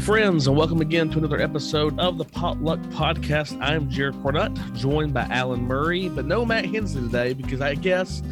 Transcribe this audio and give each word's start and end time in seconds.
Hello, 0.00 0.14
friends, 0.14 0.46
and 0.46 0.56
welcome 0.56 0.80
again 0.80 1.10
to 1.10 1.18
another 1.18 1.38
episode 1.42 1.98
of 2.00 2.16
the 2.16 2.24
Potluck 2.24 2.80
Podcast. 2.84 3.60
I'm 3.60 3.90
Jared 3.90 4.14
Cornutt, 4.14 4.74
joined 4.74 5.12
by 5.12 5.26
Alan 5.30 5.60
Murray, 5.60 6.08
but 6.08 6.24
no 6.24 6.46
Matt 6.46 6.64
Hensley 6.64 7.02
today 7.02 7.34
because 7.34 7.60
I 7.60 7.74
guess 7.74 8.22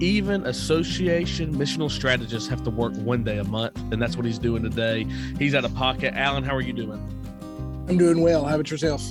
even 0.00 0.44
association 0.44 1.54
missional 1.54 1.90
strategists 1.90 2.46
have 2.50 2.62
to 2.64 2.70
work 2.70 2.94
one 2.96 3.24
day 3.24 3.38
a 3.38 3.44
month, 3.44 3.78
and 3.90 4.02
that's 4.02 4.18
what 4.18 4.26
he's 4.26 4.38
doing 4.38 4.62
today. 4.62 5.04
He's 5.38 5.54
out 5.54 5.64
of 5.64 5.74
pocket. 5.74 6.12
Alan, 6.14 6.44
how 6.44 6.54
are 6.54 6.60
you 6.60 6.74
doing? 6.74 7.00
I'm 7.88 7.96
doing 7.96 8.20
well. 8.20 8.44
How 8.44 8.56
about 8.56 8.70
yourself? 8.70 9.02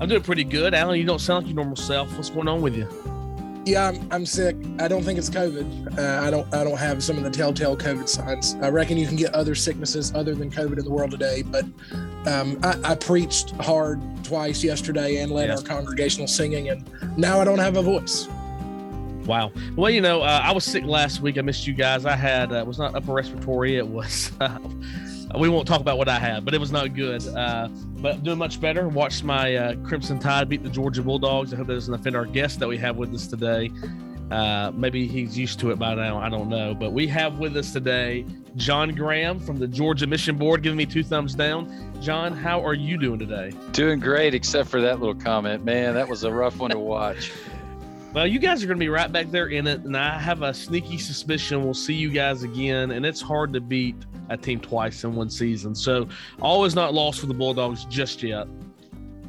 I'm 0.00 0.06
doing 0.06 0.22
pretty 0.22 0.44
good. 0.44 0.74
Alan, 0.74 0.98
you 0.98 1.06
don't 1.06 1.18
sound 1.18 1.46
like 1.46 1.54
your 1.54 1.56
normal 1.56 1.76
self. 1.76 2.14
What's 2.14 2.28
going 2.28 2.46
on 2.46 2.60
with 2.60 2.76
you? 2.76 2.86
Yeah, 3.66 3.88
I'm, 3.88 4.08
I'm 4.12 4.26
sick. 4.26 4.56
I 4.78 4.88
don't 4.88 5.02
think 5.02 5.18
it's 5.18 5.30
COVID. 5.30 5.98
Uh, 5.98 6.22
I 6.22 6.30
don't 6.30 6.52
I 6.54 6.64
don't 6.64 6.76
have 6.76 7.02
some 7.02 7.16
of 7.16 7.24
the 7.24 7.30
telltale 7.30 7.76
COVID 7.76 8.08
signs. 8.08 8.56
I 8.60 8.68
reckon 8.68 8.98
you 8.98 9.06
can 9.06 9.16
get 9.16 9.34
other 9.34 9.54
sicknesses 9.54 10.14
other 10.14 10.34
than 10.34 10.50
COVID 10.50 10.78
in 10.78 10.84
the 10.84 10.90
world 10.90 11.10
today. 11.10 11.42
But 11.42 11.64
um, 12.26 12.58
I, 12.62 12.78
I, 12.84 12.94
preached 12.94 13.52
hard 13.52 14.02
twice 14.22 14.62
yesterday 14.62 15.16
and 15.16 15.32
led 15.32 15.50
our 15.50 15.62
congregational 15.62 16.26
singing, 16.26 16.68
and 16.68 16.90
now 17.16 17.40
I 17.40 17.44
don't 17.44 17.58
have 17.58 17.76
a 17.76 17.82
voice. 17.82 18.28
Wow. 19.24 19.50
Well, 19.76 19.90
you 19.90 20.02
know, 20.02 20.20
uh, 20.20 20.42
I 20.44 20.52
was 20.52 20.64
sick 20.64 20.84
last 20.84 21.22
week. 21.22 21.38
I 21.38 21.40
missed 21.40 21.66
you 21.66 21.72
guys. 21.72 22.04
I 22.04 22.16
had 22.16 22.52
uh, 22.52 22.56
it 22.56 22.66
was 22.66 22.78
not 22.78 22.94
upper 22.94 23.12
respiratory. 23.12 23.76
It 23.78 23.86
was. 23.86 24.30
We 25.38 25.48
won't 25.48 25.66
talk 25.66 25.80
about 25.80 25.98
what 25.98 26.08
I 26.08 26.18
had, 26.18 26.44
but 26.44 26.54
it 26.54 26.60
was 26.60 26.70
not 26.70 26.94
good. 26.94 27.26
Uh, 27.26 27.68
but 27.96 28.22
doing 28.22 28.38
much 28.38 28.60
better. 28.60 28.88
Watched 28.88 29.24
my 29.24 29.56
uh, 29.56 29.74
Crimson 29.76 30.18
Tide 30.18 30.48
beat 30.48 30.62
the 30.62 30.70
Georgia 30.70 31.02
Bulldogs. 31.02 31.52
I 31.52 31.56
hope 31.56 31.66
that 31.66 31.74
doesn't 31.74 31.92
offend 31.92 32.14
our 32.14 32.26
guest 32.26 32.60
that 32.60 32.68
we 32.68 32.78
have 32.78 32.96
with 32.96 33.12
us 33.14 33.26
today. 33.26 33.72
Uh, 34.30 34.72
maybe 34.74 35.06
he's 35.06 35.36
used 35.36 35.60
to 35.60 35.70
it 35.70 35.78
by 35.78 35.94
now. 35.94 36.18
I 36.18 36.28
don't 36.28 36.48
know. 36.48 36.74
But 36.74 36.92
we 36.92 37.06
have 37.08 37.38
with 37.38 37.56
us 37.56 37.72
today 37.72 38.24
John 38.56 38.94
Graham 38.94 39.40
from 39.40 39.58
the 39.58 39.66
Georgia 39.66 40.06
Mission 40.06 40.36
Board, 40.36 40.62
giving 40.62 40.76
me 40.76 40.86
two 40.86 41.02
thumbs 41.02 41.34
down. 41.34 41.92
John, 42.00 42.32
how 42.32 42.64
are 42.64 42.74
you 42.74 42.96
doing 42.96 43.18
today? 43.18 43.52
Doing 43.72 43.98
great, 43.98 44.34
except 44.34 44.68
for 44.68 44.80
that 44.80 45.00
little 45.00 45.14
comment. 45.14 45.64
Man, 45.64 45.94
that 45.94 46.08
was 46.08 46.24
a 46.24 46.32
rough 46.32 46.58
one 46.58 46.70
to 46.70 46.78
watch. 46.78 47.32
Well, 48.14 48.28
you 48.28 48.38
guys 48.38 48.62
are 48.62 48.68
going 48.68 48.78
to 48.78 48.84
be 48.84 48.88
right 48.88 49.10
back 49.10 49.32
there 49.32 49.48
in 49.48 49.66
it, 49.66 49.80
and 49.80 49.96
I 49.96 50.20
have 50.20 50.42
a 50.42 50.54
sneaky 50.54 50.98
suspicion 50.98 51.64
we'll 51.64 51.74
see 51.74 51.94
you 51.94 52.10
guys 52.10 52.44
again. 52.44 52.92
And 52.92 53.04
it's 53.04 53.20
hard 53.20 53.52
to 53.54 53.60
beat 53.60 53.96
a 54.28 54.36
team 54.36 54.60
twice 54.60 55.02
in 55.02 55.16
one 55.16 55.28
season, 55.28 55.74
so 55.74 56.06
all 56.40 56.64
is 56.64 56.76
not 56.76 56.94
lost 56.94 57.18
for 57.18 57.26
the 57.26 57.34
Bulldogs 57.34 57.86
just 57.86 58.22
yet. 58.22 58.46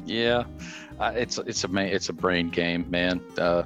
Yeah, 0.04 0.44
uh, 1.00 1.12
it's 1.16 1.36
it's 1.38 1.64
a 1.64 1.94
it's 1.94 2.10
a 2.10 2.12
brain 2.12 2.48
game, 2.48 2.88
man. 2.88 3.20
Uh, 3.36 3.64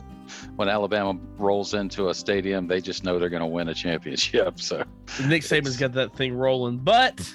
when 0.56 0.70
Alabama 0.70 1.20
rolls 1.36 1.74
into 1.74 2.08
a 2.08 2.14
stadium, 2.14 2.66
they 2.66 2.80
just 2.80 3.05
know 3.05 3.18
they're 3.18 3.28
going 3.28 3.40
to 3.40 3.46
win 3.46 3.68
a 3.68 3.74
championship. 3.74 4.55
So 4.60 4.84
Nick 5.27 5.42
Saban's 5.42 5.77
got 5.77 5.92
that 5.92 6.16
thing 6.16 6.32
rolling, 6.32 6.78
but 6.78 7.30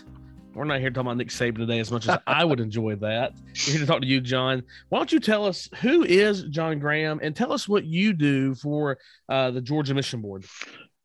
we're 0.55 0.63
not 0.63 0.79
here 0.79 0.89
talking 0.89 1.07
about 1.07 1.17
Nick 1.17 1.27
Saban 1.27 1.57
today 1.57 1.79
as 1.79 1.91
much 1.91 2.07
as 2.07 2.17
I 2.25 2.45
would 2.45 2.59
enjoy 2.59 2.95
that. 2.95 3.33
We're 3.67 3.73
here 3.73 3.79
to 3.81 3.85
talk 3.85 4.01
to 4.01 4.07
you, 4.07 4.21
John. 4.21 4.63
Why 4.89 4.99
don't 4.99 5.11
you 5.11 5.19
tell 5.19 5.45
us 5.45 5.69
who 5.81 6.03
is 6.03 6.43
John 6.43 6.79
Graham 6.79 7.19
and 7.21 7.35
tell 7.35 7.51
us 7.51 7.67
what 7.67 7.85
you 7.85 8.13
do 8.13 8.55
for 8.55 8.97
uh, 9.27 9.51
the 9.51 9.61
Georgia 9.61 9.93
Mission 9.93 10.21
Board? 10.21 10.45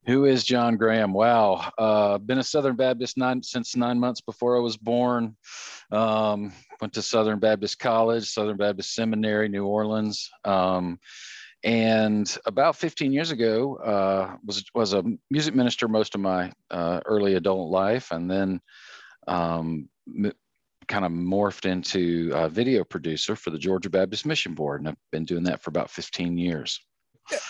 Who 0.06 0.25
is 0.25 0.45
John 0.45 0.77
Graham? 0.77 1.12
Wow, 1.12 1.71
uh, 1.77 2.19
been 2.19 2.39
a 2.39 2.45
Southern 2.45 2.77
Baptist 2.77 3.19
nine, 3.19 3.43
since 3.43 3.77
nine 3.77 3.98
months 3.98 4.21
before 4.21 4.56
I 4.56 4.61
was 4.61 4.77
born. 4.77 5.37
Um, 5.93 6.53
went 6.81 6.95
to 6.95 7.03
Southern 7.03 7.39
Baptist 7.39 7.78
College, 7.78 8.31
Southern 8.31 8.56
Baptist 8.56 8.95
Seminary, 8.95 9.48
New 9.48 9.67
Orleans. 9.67 10.31
Um, 10.45 10.98
and 11.62 12.34
about 12.47 12.77
15 12.77 13.12
years 13.12 13.31
ago, 13.31 13.77
uh, 13.77 14.37
was 14.45 14.65
was 14.75 14.95
a 14.95 15.05
music 15.31 15.55
minister 15.55 15.89
most 15.89 16.15
of 16.15 16.23
my 16.23 16.53
uh, 16.71 17.01
early 17.05 17.34
adult 17.34 17.71
life, 17.71 18.11
and 18.12 18.31
then 18.31 18.61
um, 19.26 19.88
m- 20.06 20.32
kind 20.88 21.04
of 21.04 21.12
morphed 21.12 21.66
into 21.66 22.32
a 22.34 22.48
video 22.48 22.84
producer 22.84 23.36
for 23.36 23.50
the 23.50 23.58
Georgia 23.58 23.91
Baptist 23.91 24.26
Mission 24.26 24.54
Board, 24.54 24.81
and 24.81 24.88
I've 24.88 24.97
been 25.12 25.25
doing 25.25 25.44
that 25.44 25.62
for 25.62 25.70
about 25.70 25.91
15 25.91 26.36
years. 26.36 26.81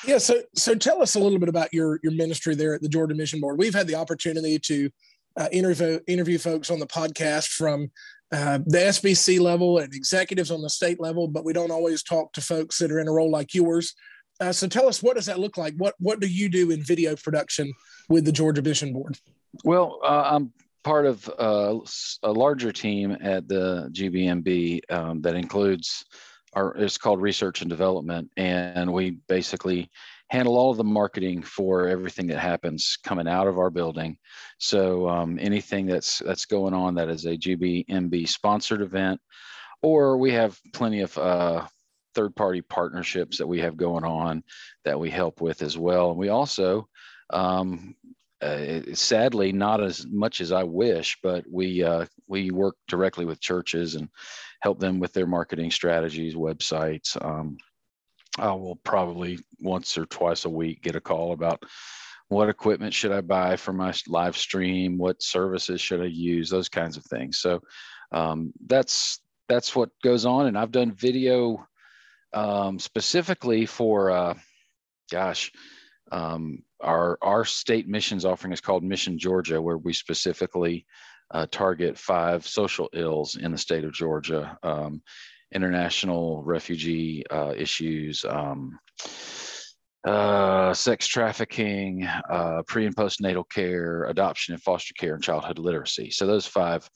Yeah, 0.06 0.18
so 0.18 0.42
so 0.54 0.74
tell 0.74 1.00
us 1.00 1.14
a 1.14 1.18
little 1.18 1.38
bit 1.38 1.48
about 1.48 1.72
your 1.72 2.00
your 2.02 2.12
ministry 2.12 2.54
there 2.54 2.74
at 2.74 2.82
the 2.82 2.88
Georgia 2.88 3.14
Mission 3.14 3.40
Board. 3.40 3.58
We've 3.58 3.74
had 3.74 3.86
the 3.86 3.94
opportunity 3.94 4.58
to 4.58 4.90
uh, 5.38 5.48
interview 5.52 6.00
interview 6.06 6.38
folks 6.38 6.70
on 6.70 6.80
the 6.80 6.86
podcast 6.86 7.48
from 7.48 7.90
uh, 8.32 8.58
the 8.66 8.78
SBC 8.78 9.40
level 9.40 9.78
and 9.78 9.94
executives 9.94 10.50
on 10.50 10.62
the 10.62 10.70
state 10.70 11.00
level, 11.00 11.28
but 11.28 11.44
we 11.44 11.52
don't 11.52 11.70
always 11.70 12.02
talk 12.02 12.32
to 12.34 12.40
folks 12.40 12.78
that 12.78 12.92
are 12.92 13.00
in 13.00 13.08
a 13.08 13.12
role 13.12 13.30
like 13.30 13.54
yours. 13.54 13.94
Uh, 14.38 14.52
so 14.52 14.66
tell 14.66 14.88
us 14.88 15.02
what 15.02 15.16
does 15.16 15.26
that 15.26 15.38
look 15.38 15.56
like? 15.56 15.74
What 15.76 15.94
what 15.98 16.20
do 16.20 16.26
you 16.26 16.48
do 16.48 16.70
in 16.70 16.82
video 16.82 17.16
production 17.16 17.72
with 18.08 18.24
the 18.24 18.32
Georgia 18.32 18.62
Mission 18.62 18.92
Board? 18.92 19.18
Well, 19.64 19.98
uh, 20.04 20.30
I'm 20.32 20.52
part 20.84 21.06
of 21.06 21.28
uh, 21.38 21.76
a 22.22 22.32
larger 22.32 22.72
team 22.72 23.16
at 23.20 23.48
the 23.48 23.90
GBMB 23.92 24.90
um, 24.90 25.20
that 25.22 25.34
includes 25.34 26.04
our 26.54 26.74
it's 26.76 26.98
called 26.98 27.20
research 27.20 27.60
and 27.60 27.70
development, 27.70 28.30
and 28.36 28.92
we 28.92 29.12
basically 29.28 29.90
handle 30.28 30.56
all 30.56 30.70
of 30.70 30.76
the 30.76 30.84
marketing 30.84 31.42
for 31.42 31.88
everything 31.88 32.28
that 32.28 32.38
happens 32.38 32.96
coming 33.02 33.28
out 33.28 33.46
of 33.46 33.58
our 33.58 33.70
building. 33.70 34.16
So 34.58 35.08
um, 35.08 35.38
anything 35.40 35.86
that's 35.86 36.18
that's 36.18 36.46
going 36.46 36.74
on 36.74 36.94
that 36.96 37.08
is 37.08 37.26
a 37.26 37.36
GBMB 37.36 38.28
sponsored 38.28 38.80
event, 38.80 39.20
or 39.82 40.16
we 40.16 40.32
have 40.32 40.58
plenty 40.72 41.00
of 41.00 41.16
uh, 41.18 41.66
third 42.14 42.34
party 42.34 42.62
partnerships 42.62 43.38
that 43.38 43.46
we 43.46 43.60
have 43.60 43.76
going 43.76 44.04
on 44.04 44.42
that 44.84 44.98
we 44.98 45.10
help 45.10 45.40
with 45.40 45.62
as 45.62 45.78
well. 45.78 46.10
And 46.10 46.18
we 46.18 46.28
also 46.28 46.88
um, 47.32 47.94
uh, 48.42 48.80
sadly 48.94 49.52
not 49.52 49.82
as 49.82 50.06
much 50.06 50.40
as 50.40 50.52
I 50.52 50.62
wish, 50.62 51.18
but 51.22 51.44
we 51.50 51.82
uh, 51.82 52.06
we 52.26 52.50
work 52.50 52.76
directly 52.88 53.24
with 53.24 53.40
churches 53.40 53.94
and 53.94 54.08
help 54.60 54.78
them 54.78 54.98
with 54.98 55.12
their 55.12 55.26
marketing 55.26 55.70
strategies, 55.70 56.34
websites. 56.34 57.22
Um, 57.22 57.56
I 58.38 58.52
will 58.52 58.76
probably 58.76 59.38
once 59.60 59.98
or 59.98 60.06
twice 60.06 60.44
a 60.44 60.50
week 60.50 60.82
get 60.82 60.96
a 60.96 61.00
call 61.00 61.32
about 61.32 61.62
what 62.28 62.48
equipment 62.48 62.94
should 62.94 63.12
I 63.12 63.20
buy 63.22 63.56
for 63.56 63.72
my 63.72 63.92
live 64.06 64.36
stream, 64.36 64.98
what 64.98 65.22
services 65.22 65.80
should 65.80 66.00
I 66.00 66.06
use, 66.06 66.48
those 66.48 66.68
kinds 66.68 66.96
of 66.96 67.04
things. 67.04 67.38
So 67.38 67.60
um, 68.12 68.52
that's 68.66 69.20
that's 69.48 69.74
what 69.74 69.90
goes 70.02 70.24
on, 70.24 70.46
and 70.46 70.56
I've 70.56 70.70
done 70.70 70.92
video 70.92 71.66
um, 72.32 72.78
specifically 72.78 73.66
for, 73.66 74.10
uh, 74.10 74.34
gosh. 75.10 75.52
Um, 76.10 76.62
our 76.80 77.18
our 77.22 77.44
state 77.44 77.88
missions 77.88 78.24
offering 78.24 78.52
is 78.52 78.60
called 78.60 78.82
Mission 78.82 79.18
Georgia, 79.18 79.60
where 79.60 79.78
we 79.78 79.92
specifically 79.92 80.86
uh, 81.32 81.46
target 81.50 81.98
five 81.98 82.46
social 82.46 82.88
ills 82.92 83.36
in 83.36 83.52
the 83.52 83.58
state 83.58 83.84
of 83.84 83.92
Georgia: 83.92 84.56
um, 84.62 85.02
international 85.54 86.42
refugee 86.42 87.24
uh, 87.30 87.52
issues, 87.56 88.24
um, 88.28 88.78
uh, 90.06 90.72
sex 90.72 91.06
trafficking, 91.06 92.06
uh, 92.30 92.62
pre 92.66 92.86
and 92.86 92.96
postnatal 92.96 93.48
care, 93.48 94.04
adoption 94.04 94.54
and 94.54 94.62
foster 94.62 94.94
care, 94.98 95.14
and 95.14 95.22
childhood 95.22 95.58
literacy. 95.58 96.10
So 96.10 96.26
those 96.26 96.46
five 96.46 96.88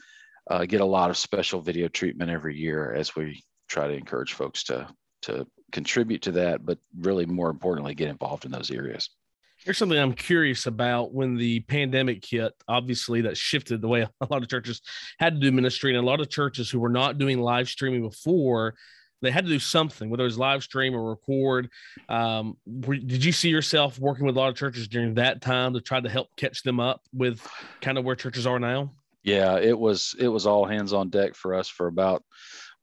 uh, 0.50 0.64
get 0.66 0.80
a 0.80 0.86
lot 0.86 1.10
of 1.10 1.16
special 1.16 1.60
video 1.60 1.88
treatment 1.88 2.30
every 2.30 2.56
year 2.56 2.92
as 2.94 3.14
we 3.14 3.42
try 3.68 3.88
to 3.88 3.94
encourage 3.94 4.32
folks 4.32 4.64
to 4.64 4.88
to 5.22 5.46
contribute 5.72 6.22
to 6.22 6.32
that, 6.32 6.64
but 6.64 6.78
really 6.98 7.26
more 7.26 7.50
importantly, 7.50 7.94
get 7.94 8.08
involved 8.08 8.44
in 8.44 8.50
those 8.50 8.70
areas. 8.70 9.10
Here's 9.58 9.78
something 9.78 9.98
I'm 9.98 10.12
curious 10.12 10.66
about 10.66 11.14
when 11.14 11.36
the 11.36 11.60
pandemic 11.60 12.24
hit. 12.24 12.52
Obviously, 12.68 13.22
that 13.22 13.36
shifted 13.36 13.80
the 13.80 13.88
way 13.88 14.02
a 14.20 14.26
lot 14.30 14.42
of 14.42 14.48
churches 14.48 14.82
had 15.18 15.34
to 15.34 15.40
do 15.40 15.52
ministry, 15.52 15.94
and 15.94 16.02
a 16.02 16.06
lot 16.06 16.20
of 16.20 16.28
churches 16.28 16.70
who 16.70 16.80
were 16.80 16.90
not 16.90 17.18
doing 17.18 17.40
live 17.40 17.68
streaming 17.68 18.02
before, 18.02 18.74
they 19.22 19.30
had 19.30 19.46
to 19.46 19.50
do 19.50 19.58
something, 19.58 20.10
whether 20.10 20.22
it 20.22 20.26
was 20.26 20.38
live 20.38 20.62
stream 20.62 20.94
or 20.94 21.08
record. 21.08 21.70
Um, 22.10 22.58
did 22.78 23.24
you 23.24 23.32
see 23.32 23.48
yourself 23.48 23.98
working 23.98 24.26
with 24.26 24.36
a 24.36 24.38
lot 24.38 24.50
of 24.50 24.56
churches 24.56 24.86
during 24.86 25.14
that 25.14 25.40
time 25.40 25.72
to 25.72 25.80
try 25.80 25.98
to 25.98 26.10
help 26.10 26.28
catch 26.36 26.62
them 26.62 26.78
up 26.78 27.00
with 27.12 27.46
kind 27.80 27.96
of 27.96 28.04
where 28.04 28.16
churches 28.16 28.46
are 28.46 28.58
now? 28.58 28.92
Yeah, 29.22 29.58
it 29.58 29.78
was 29.78 30.14
it 30.18 30.28
was 30.28 30.46
all 30.46 30.66
hands 30.66 30.92
on 30.92 31.08
deck 31.08 31.34
for 31.34 31.54
us 31.54 31.68
for 31.68 31.86
about 31.86 32.22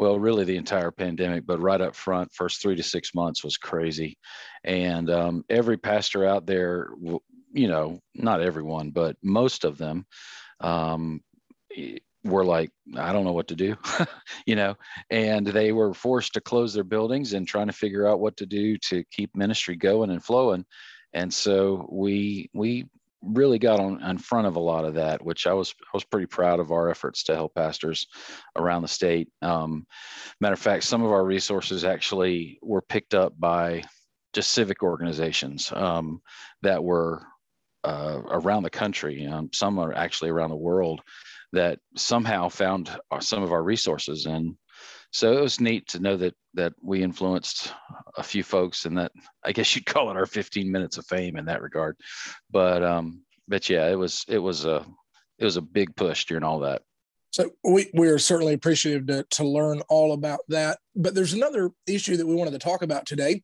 well, 0.02 0.18
really 0.18 0.46
the 0.46 0.58
entire 0.58 0.90
pandemic, 0.90 1.46
but 1.46 1.62
right 1.62 1.80
up 1.80 1.96
front, 1.96 2.34
first 2.34 2.60
three 2.60 2.76
to 2.76 2.82
six 2.82 3.14
months 3.14 3.44
was 3.44 3.56
crazy. 3.56 4.18
And 4.64 5.12
um, 5.12 5.46
every 5.48 5.78
pastor 5.78 6.26
out 6.26 6.48
there, 6.48 6.90
you 7.54 7.68
know, 7.68 8.00
not 8.16 8.42
everyone, 8.42 8.90
but 8.90 9.16
most 9.22 9.64
of 9.64 9.78
them 9.78 10.08
um, 10.60 11.22
were 12.24 12.44
like, 12.44 12.72
I 12.98 13.14
don't 13.14 13.26
know 13.26 13.34
what 13.34 13.50
to 13.50 13.56
do, 13.56 13.78
you 14.48 14.56
know, 14.56 14.76
and 15.12 15.46
they 15.46 15.72
were 15.72 15.94
forced 15.94 16.34
to 16.34 16.42
close 16.42 16.74
their 16.74 16.84
buildings 16.84 17.34
and 17.34 17.48
trying 17.48 17.68
to 17.68 17.74
figure 17.74 18.08
out 18.08 18.20
what 18.20 18.38
to 18.38 18.48
do 18.48 18.80
to 18.90 19.04
keep 19.12 19.36
ministry 19.36 19.76
going 19.76 20.10
and 20.10 20.26
flowing. 20.26 20.66
And 21.14 21.32
so 21.32 21.88
we 21.92 22.50
we 22.56 22.88
really 23.22 23.60
got 23.60 23.80
on 23.80 24.02
in 24.04 24.18
front 24.18 24.48
of 24.48 24.56
a 24.56 24.60
lot 24.60 24.86
of 24.86 24.96
that, 24.96 25.24
which 25.24 25.48
I 25.48 25.54
was 25.54 25.74
I 25.82 25.90
was 25.94 26.04
pretty 26.04 26.28
proud 26.28 26.60
of 26.60 26.72
our 26.72 26.90
efforts 26.90 27.24
to 27.24 27.36
help 27.36 27.56
pastors 27.56 28.08
around 28.56 28.82
the 28.82 28.88
state. 28.88 29.30
Um, 29.42 29.86
matter 30.40 30.54
of 30.54 30.60
fact, 30.60 30.84
some 30.84 31.04
of 31.04 31.12
our 31.12 31.24
resources 31.24 31.86
actually 31.86 32.60
were 32.62 32.82
picked 32.82 33.14
up 33.14 33.34
by 33.40 33.84
just 34.34 34.52
civic 34.52 34.82
organizations 34.84 35.72
um, 35.76 36.22
that 36.62 36.84
were 36.84 37.24
uh, 37.84 38.22
around 38.30 38.64
the 38.64 38.70
country. 38.70 39.26
Um, 39.28 39.50
some 39.54 39.80
are 39.80 39.94
actually 39.94 40.30
around 40.30 40.50
the 40.50 40.56
world 40.56 41.02
that 41.54 41.80
somehow 41.98 42.48
found 42.48 42.90
some 43.20 43.44
of 43.44 43.52
our 43.52 43.64
resources 43.64 44.26
and 44.26 44.56
so 45.12 45.38
it 45.38 45.42
was 45.42 45.60
neat 45.60 45.88
to 45.88 46.00
know 46.00 46.18
that 46.18 46.34
that 46.54 46.74
we 46.82 47.04
influenced 47.04 47.74
a 48.18 48.24
few 48.24 48.44
folks 48.44 48.86
and 48.86 48.98
that 48.98 49.12
i 49.44 49.52
guess 49.52 49.76
you'd 49.76 49.86
call 49.86 50.10
it 50.10 50.18
our 50.18 50.26
15 50.26 50.72
minutes 50.72 50.98
of 50.98 51.06
fame 51.06 51.38
in 51.38 51.46
that 51.46 51.62
regard 51.62 51.96
but 52.50 52.84
um 52.84 53.22
but 53.48 53.70
yeah 53.70 53.88
it 53.88 53.96
was 53.96 54.26
it 54.28 54.40
was 54.40 54.66
a 54.66 54.86
it 55.38 55.46
was 55.46 55.58
a 55.58 55.62
big 55.62 55.96
push 55.96 56.26
during 56.26 56.44
all 56.44 56.60
that 56.60 56.82
so 57.32 57.50
we, 57.64 57.90
we 57.94 58.10
are 58.10 58.20
certainly 58.20 58.54
appreciative 58.54 59.08
to, 59.08 59.26
to 59.38 59.44
learn 59.46 59.82
all 59.90 60.14
about 60.14 60.42
that. 60.50 60.80
But 60.96 61.16
there's 61.16 61.34
another 61.34 61.72
issue 61.88 62.18
that 62.18 62.28
we 62.28 62.36
wanted 62.36 62.52
to 62.52 62.60
talk 62.60 62.82
about 62.82 63.06
today. 63.06 63.42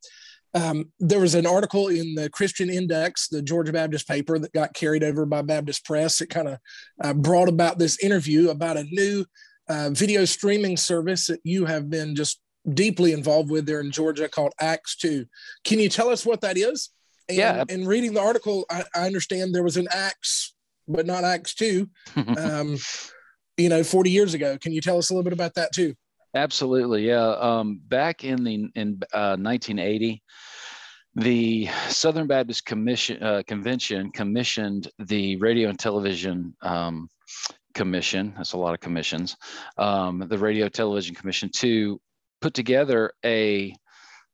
Um, 0.54 0.92
there 1.00 1.20
was 1.20 1.36
an 1.36 1.46
article 1.46 1.88
in 1.88 2.16
the 2.16 2.30
Christian 2.30 2.70
Index, 2.70 3.28
the 3.28 3.42
Georgia 3.42 3.72
Baptist 3.72 4.08
paper, 4.08 4.40
that 4.40 4.54
got 4.54 4.74
carried 4.74 5.04
over 5.04 5.26
by 5.26 5.42
Baptist 5.42 5.86
Press. 5.86 6.20
It 6.20 6.30
kind 6.30 6.50
of 6.50 6.58
uh, 7.02 7.14
brought 7.14 7.48
about 7.48 7.80
this 7.80 8.02
interview 8.04 8.50
about 8.50 8.78
a 8.78 8.84
new 8.84 9.26
uh, 9.70 9.90
video 9.92 10.26
streaming 10.26 10.78
service 10.78 11.28
that 11.28 11.40
you 11.44 11.66
have 11.66 11.90
been 11.90 12.16
just 12.16 12.40
deeply 12.74 13.14
involved 13.14 13.50
with 13.50 13.66
there 13.66 13.82
in 13.82 13.92
Georgia 13.92 14.28
called 14.28 14.54
Acts 14.60 14.96
2. 14.98 15.26
Can 15.64 15.80
you 15.80 15.90
tell 15.90 16.10
us 16.10 16.26
what 16.26 16.42
that 16.42 16.58
is? 16.58 16.90
And, 17.30 17.38
yeah. 17.38 17.64
In 17.70 17.86
reading 17.86 18.14
the 18.14 18.22
article, 18.22 18.66
I, 18.70 18.84
I 18.96 19.06
understand 19.06 19.54
there 19.54 19.64
was 19.64 19.78
an 19.78 19.88
Acts, 19.92 20.54
but 20.88 21.06
not 21.06 21.24
Acts 21.24 21.54
2. 21.56 21.90
Um, 22.38 22.78
you 23.58 23.70
know 23.70 23.84
40 23.84 24.10
years 24.10 24.34
ago 24.34 24.58
can 24.58 24.72
you 24.72 24.82
tell 24.82 24.98
us 24.98 25.10
a 25.10 25.14
little 25.14 25.24
bit 25.24 25.34
about 25.34 25.56
that 25.56 25.74
too 25.74 25.96
absolutely 26.36 27.08
yeah 27.08 27.36
um, 27.40 27.82
back 27.88 28.24
in 28.24 28.44
the 28.44 28.70
in 28.76 29.00
uh, 29.14 29.36
1980 29.36 30.22
the 31.16 31.68
southern 31.90 32.28
baptist 32.28 32.66
commission 32.66 33.22
uh, 33.22 33.42
convention 33.48 34.12
commissioned 34.12 34.90
the 35.00 35.36
radio 35.38 35.70
and 35.70 35.80
television 35.80 36.56
um, 36.62 37.10
commission 37.78 38.34
that's 38.36 38.54
a 38.54 38.58
lot 38.58 38.74
of 38.74 38.80
commissions 38.80 39.38
um, 39.78 40.24
the 40.28 40.38
radio 40.38 40.68
television 40.68 41.16
commission 41.16 41.50
to 41.50 42.00
put 42.42 42.54
together 42.54 43.14
a 43.26 43.74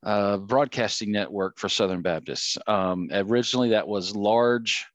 uh, 0.03 0.37
broadcasting 0.37 1.11
network 1.11 1.57
for 1.59 1.69
southern 1.69 2.01
baptists 2.01 2.57
um, 2.67 3.09
originally 3.11 3.69
that 3.69 3.87
was 3.87 4.15
large 4.15 4.85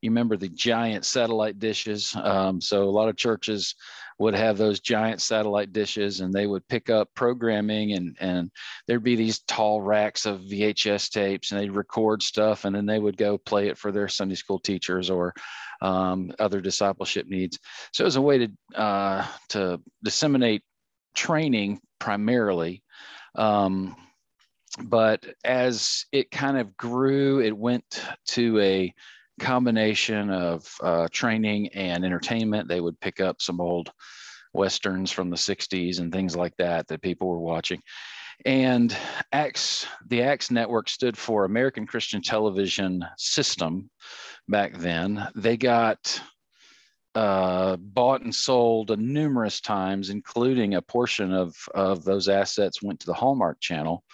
you 0.00 0.10
remember 0.10 0.36
the 0.36 0.48
giant 0.48 1.04
satellite 1.04 1.58
dishes. 1.58 2.14
Um, 2.22 2.60
so 2.60 2.84
a 2.84 2.90
lot 2.90 3.08
of 3.08 3.16
churches 3.16 3.74
would 4.18 4.34
have 4.34 4.58
those 4.58 4.80
giant 4.80 5.20
satellite 5.22 5.72
dishes 5.72 6.20
and 6.20 6.32
they 6.32 6.46
would 6.46 6.66
pick 6.68 6.90
up 6.90 7.08
programming 7.14 7.92
and, 7.92 8.16
and 8.20 8.50
there'd 8.86 9.02
be 9.02 9.16
these 9.16 9.40
tall 9.40 9.80
racks 9.80 10.26
of 10.26 10.40
VHS 10.40 11.10
tapes 11.10 11.50
and 11.50 11.60
they'd 11.60 11.70
record 11.70 12.22
stuff 12.22 12.64
and 12.64 12.74
then 12.74 12.84
they 12.84 12.98
would 12.98 13.16
go 13.16 13.38
play 13.38 13.68
it 13.68 13.78
for 13.78 13.92
their 13.92 14.08
Sunday 14.08 14.34
school 14.34 14.58
teachers 14.58 15.08
or 15.08 15.34
um, 15.80 16.32
other 16.38 16.60
discipleship 16.60 17.26
needs. 17.28 17.58
So 17.92 18.04
it 18.04 18.06
was 18.06 18.16
a 18.16 18.22
way 18.22 18.38
to, 18.38 18.80
uh, 18.80 19.26
to 19.50 19.80
disseminate 20.02 20.62
training 21.14 21.80
primarily. 22.00 22.82
Um, 23.36 23.94
but 24.82 25.24
as 25.44 26.06
it 26.12 26.30
kind 26.30 26.58
of 26.58 26.76
grew, 26.76 27.40
it 27.40 27.56
went 27.56 27.84
to 28.28 28.58
a 28.60 28.94
combination 29.38 30.30
of 30.30 30.66
uh, 30.82 31.08
training 31.10 31.68
and 31.68 32.04
entertainment. 32.04 32.68
They 32.68 32.80
would 32.80 33.00
pick 33.00 33.20
up 33.20 33.40
some 33.40 33.60
old 33.60 33.90
westerns 34.52 35.10
from 35.10 35.30
the 35.30 35.36
60s 35.36 36.00
and 36.00 36.12
things 36.12 36.36
like 36.36 36.56
that 36.58 36.88
that 36.88 37.02
people 37.02 37.28
were 37.28 37.38
watching. 37.38 37.80
And 38.44 38.96
ACTS, 39.32 39.86
the 40.06 40.22
ACTS 40.22 40.50
network 40.50 40.88
stood 40.88 41.16
for 41.16 41.44
American 41.44 41.86
Christian 41.86 42.22
Television 42.22 43.04
System 43.16 43.90
back 44.48 44.74
then. 44.74 45.26
They 45.34 45.56
got 45.56 46.20
uh, 47.14 47.76
bought 47.76 48.22
and 48.22 48.34
sold 48.34 48.96
numerous 48.96 49.60
times, 49.60 50.10
including 50.10 50.74
a 50.74 50.82
portion 50.82 51.32
of, 51.32 51.56
of 51.74 52.04
those 52.04 52.28
assets 52.28 52.82
went 52.82 53.00
to 53.00 53.06
the 53.06 53.14
Hallmark 53.14 53.60
Channel 53.60 54.04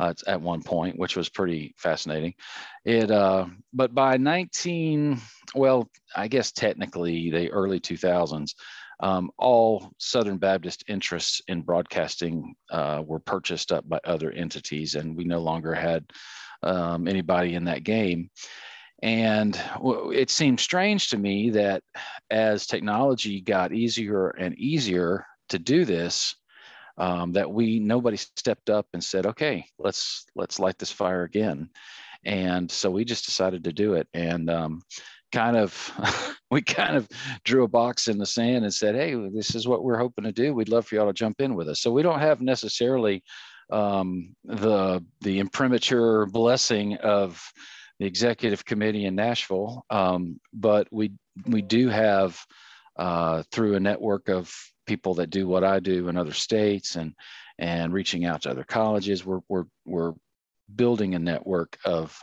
uh, 0.00 0.14
at 0.26 0.40
one 0.40 0.62
point, 0.62 0.98
which 0.98 1.14
was 1.14 1.28
pretty 1.28 1.74
fascinating. 1.76 2.34
It, 2.84 3.10
uh, 3.10 3.46
but 3.72 3.94
by 3.94 4.16
19, 4.16 5.20
well, 5.54 5.90
I 6.16 6.26
guess 6.26 6.52
technically 6.52 7.30
the 7.30 7.50
early 7.50 7.80
2000s, 7.80 8.54
um, 9.00 9.30
all 9.38 9.92
Southern 9.98 10.38
Baptist 10.38 10.84
interests 10.88 11.42
in 11.48 11.62
broadcasting 11.62 12.54
uh, 12.70 13.02
were 13.04 13.20
purchased 13.20 13.72
up 13.72 13.86
by 13.88 14.00
other 14.04 14.30
entities, 14.30 14.94
and 14.94 15.16
we 15.16 15.24
no 15.24 15.40
longer 15.40 15.74
had 15.74 16.04
um, 16.62 17.06
anybody 17.06 17.54
in 17.54 17.64
that 17.64 17.84
game. 17.84 18.30
And 19.02 19.58
it 20.12 20.30
seemed 20.30 20.60
strange 20.60 21.08
to 21.08 21.18
me 21.18 21.50
that 21.50 21.82
as 22.30 22.66
technology 22.66 23.40
got 23.40 23.72
easier 23.72 24.28
and 24.28 24.58
easier 24.58 25.26
to 25.50 25.58
do 25.58 25.84
this, 25.84 26.36
um, 27.00 27.32
that 27.32 27.50
we 27.50 27.80
nobody 27.80 28.18
stepped 28.18 28.68
up 28.68 28.86
and 28.92 29.02
said, 29.02 29.26
okay, 29.26 29.64
let's 29.78 30.26
let's 30.36 30.60
light 30.60 30.78
this 30.78 30.92
fire 30.92 31.24
again. 31.24 31.70
And 32.24 32.70
so 32.70 32.90
we 32.90 33.06
just 33.06 33.24
decided 33.24 33.64
to 33.64 33.72
do 33.72 33.94
it. 33.94 34.06
And 34.12 34.50
um, 34.50 34.82
kind 35.32 35.56
of 35.56 36.36
we 36.50 36.60
kind 36.60 36.96
of 36.96 37.08
drew 37.44 37.64
a 37.64 37.68
box 37.68 38.06
in 38.08 38.18
the 38.18 38.26
sand 38.26 38.64
and 38.64 38.74
said, 38.74 38.94
hey, 38.94 39.14
this 39.32 39.54
is 39.54 39.66
what 39.66 39.82
we're 39.82 39.98
hoping 39.98 40.24
to 40.24 40.32
do. 40.32 40.52
We'd 40.52 40.68
love 40.68 40.86
for 40.86 40.94
y'all 40.94 41.06
to 41.06 41.14
jump 41.14 41.40
in 41.40 41.54
with 41.54 41.68
us. 41.68 41.80
So 41.80 41.90
we 41.90 42.02
don't 42.02 42.20
have 42.20 42.42
necessarily 42.42 43.24
um, 43.72 44.36
the 44.44 45.02
the 45.22 45.38
imprimatur 45.38 46.26
blessing 46.26 46.96
of 46.98 47.42
the 47.98 48.06
executive 48.06 48.64
committee 48.64 49.06
in 49.06 49.14
Nashville, 49.14 49.84
um, 49.88 50.38
but 50.52 50.86
we 50.90 51.12
we 51.46 51.62
do 51.62 51.88
have 51.88 52.38
uh, 52.96 53.42
through 53.52 53.76
a 53.76 53.80
network 53.80 54.28
of 54.28 54.52
people 54.90 55.14
that 55.14 55.30
do 55.30 55.46
what 55.46 55.62
I 55.62 55.78
do 55.78 56.08
in 56.08 56.16
other 56.16 56.32
states 56.32 56.96
and 56.96 57.14
and 57.60 57.92
reaching 57.92 58.24
out 58.24 58.42
to 58.42 58.50
other 58.50 58.64
colleges. 58.64 59.24
We're 59.24 59.38
we're 59.48 59.66
we're 59.86 60.14
building 60.74 61.14
a 61.14 61.20
network 61.20 61.78
of 61.84 62.18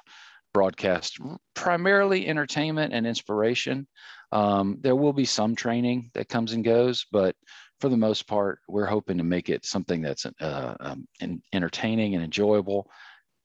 broadcast, 0.54 1.18
primarily 1.54 2.28
entertainment 2.28 2.94
and 2.94 3.08
inspiration. 3.08 3.88
Um, 4.34 4.80
there 4.82 4.98
will 4.98 5.14
be 5.14 5.24
some 5.24 5.56
training 5.56 6.12
that 6.14 6.28
comes 6.28 6.52
and 6.52 6.62
goes, 6.62 7.06
but 7.10 7.38
for 7.80 7.88
the 7.88 7.96
most 7.96 8.28
part, 8.28 8.60
we're 8.68 8.86
hoping 8.86 9.18
to 9.18 9.24
make 9.24 9.48
it 9.48 9.66
something 9.66 10.02
that's 10.02 10.26
uh, 10.26 10.76
um, 10.82 11.08
entertaining 11.54 12.16
and 12.16 12.24
enjoyable, 12.24 12.90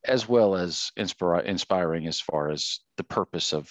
as 0.05 0.29
well 0.29 0.57
as 0.57 0.91
inspira- 0.99 1.45
inspiring 1.45 2.09
as 2.09 2.19
far 2.19 2.51
as 2.51 2.81
the 2.97 3.05
purpose 3.05 3.53
of 3.53 3.71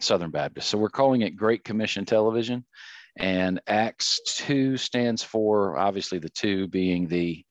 Southern 0.00 0.30
Baptist. 0.30 0.68
So 0.68 0.78
we're 0.78 0.90
calling 0.90 1.22
it 1.22 1.36
Great 1.36 1.64
Commission 1.64 2.04
Television. 2.04 2.64
And 3.18 3.60
Acts 3.66 4.20
2 4.26 4.76
stands 4.76 5.22
for 5.22 5.76
obviously 5.78 6.18
the 6.18 6.28
two 6.28 6.68
being 6.68 7.06
the 7.06 7.44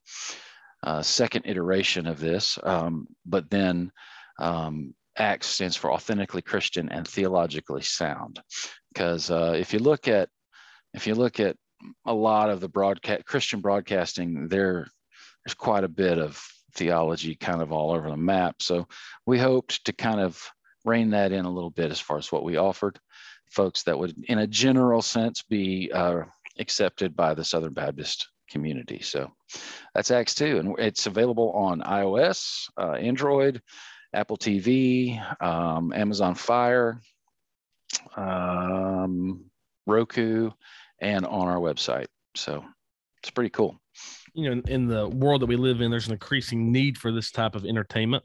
uh, 0.84 1.02
second 1.02 1.46
iteration 1.46 2.06
of 2.06 2.20
this, 2.20 2.60
um, 2.64 3.08
but 3.26 3.50
then 3.50 3.92
um, 4.40 4.94
Acts 5.18 5.48
stands 5.48 5.76
for 5.76 5.92
authentically 5.92 6.42
Christian 6.42 6.90
and 6.90 7.08
theologically 7.08 7.82
sound. 7.82 8.40
Because 8.94 9.32
uh, 9.32 9.56
if 9.58 9.74
you 9.74 9.80
look 9.80 10.08
at 10.08 10.30
if 10.94 11.08
you 11.08 11.16
look 11.16 11.40
at 11.40 11.58
a 12.06 12.14
lot 12.14 12.50
of 12.50 12.62
the 12.62 12.70
broadcast 12.70 13.26
Christian 13.26 13.62
broadcasting, 13.62 14.48
there 14.48 14.88
there's 15.44 15.56
quite 15.56 15.84
a 15.84 15.90
bit 15.90 16.20
of 16.20 16.42
theology 16.76 17.36
kind 17.36 17.62
of 17.62 17.72
all 17.72 17.92
over 17.92 18.10
the 18.10 18.18
map. 18.18 18.62
So 18.62 18.88
we 19.26 19.40
hoped 19.40 19.86
to 19.86 19.94
kind 19.94 20.20
of 20.20 20.42
rein 20.84 21.12
that 21.12 21.32
in 21.32 21.46
a 21.46 21.52
little 21.52 21.72
bit 21.72 21.92
as 21.92 22.00
far 22.00 22.18
as 22.18 22.32
what 22.32 22.44
we 22.44 22.58
offered 22.58 23.00
folks 23.56 23.84
that 23.84 23.98
would, 23.98 24.14
in 24.28 24.40
a 24.40 24.48
general 24.48 25.02
sense, 25.02 25.44
be 25.44 25.92
uh, 25.94 26.22
accepted 26.60 27.16
by 27.16 27.34
the 27.34 27.44
Southern 27.44 27.74
Baptist 27.74 28.28
community. 28.50 29.02
So 29.02 29.32
that's 29.94 30.12
Acts 30.12 30.36
2, 30.36 30.60
and 30.60 30.76
it's 30.78 31.08
available 31.08 31.52
on 31.52 31.82
iOS, 31.82 32.70
uh, 32.78 32.92
Android, 32.92 33.62
Apple 34.14 34.38
TV, 34.38 35.20
um, 35.42 35.94
Amazon 35.94 36.36
Fire, 36.36 37.02
um, 38.16 39.46
Roku, 39.88 40.52
and 41.00 41.26
on 41.26 41.48
our 41.48 41.58
website. 41.58 42.08
So 42.36 42.64
it's 43.22 43.32
pretty 43.32 43.50
cool. 43.50 43.80
You 44.34 44.56
know, 44.56 44.62
in 44.68 44.88
the 44.88 45.08
world 45.08 45.42
that 45.42 45.48
we 45.48 45.56
live 45.56 45.82
in, 45.82 45.92
there's 45.92 46.08
an 46.08 46.14
increasing 46.14 46.72
need 46.72 46.98
for 46.98 47.12
this 47.12 47.32
type 47.32 47.56
of 47.56 47.66
entertainment 47.66 48.24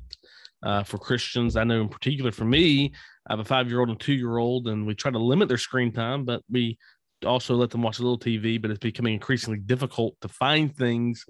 uh, 0.63 0.83
for 0.83 0.99
Christians. 0.99 1.57
I 1.57 1.65
know 1.65 1.81
in 1.81 1.89
particular 1.89 2.33
for 2.33 2.45
me, 2.45 2.93
I 3.29 3.33
have 3.33 3.41
a 3.41 3.45
five 3.45 3.69
year 3.69 3.81
old 3.81 3.91
and 3.91 4.01
two 4.01 4.15
year 4.15 4.39
old, 4.39 4.69
and 4.69 4.87
we 4.87 4.95
try 4.95 5.11
to 5.11 5.19
limit 5.19 5.49
their 5.49 5.59
screen 5.59 5.93
time, 5.93 6.25
but 6.25 6.43
we 6.51 6.79
also 7.25 7.55
let 7.55 7.71
them 7.71 7.83
watch 7.83 7.99
a 7.99 8.03
little 8.03 8.19
TV. 8.19 8.61
But 8.61 8.71
it's 8.71 8.81
becoming 8.81 9.15
increasingly 9.15 9.59
difficult 9.59 10.17
to 10.21 10.29
find 10.29 10.75
things 10.75 11.25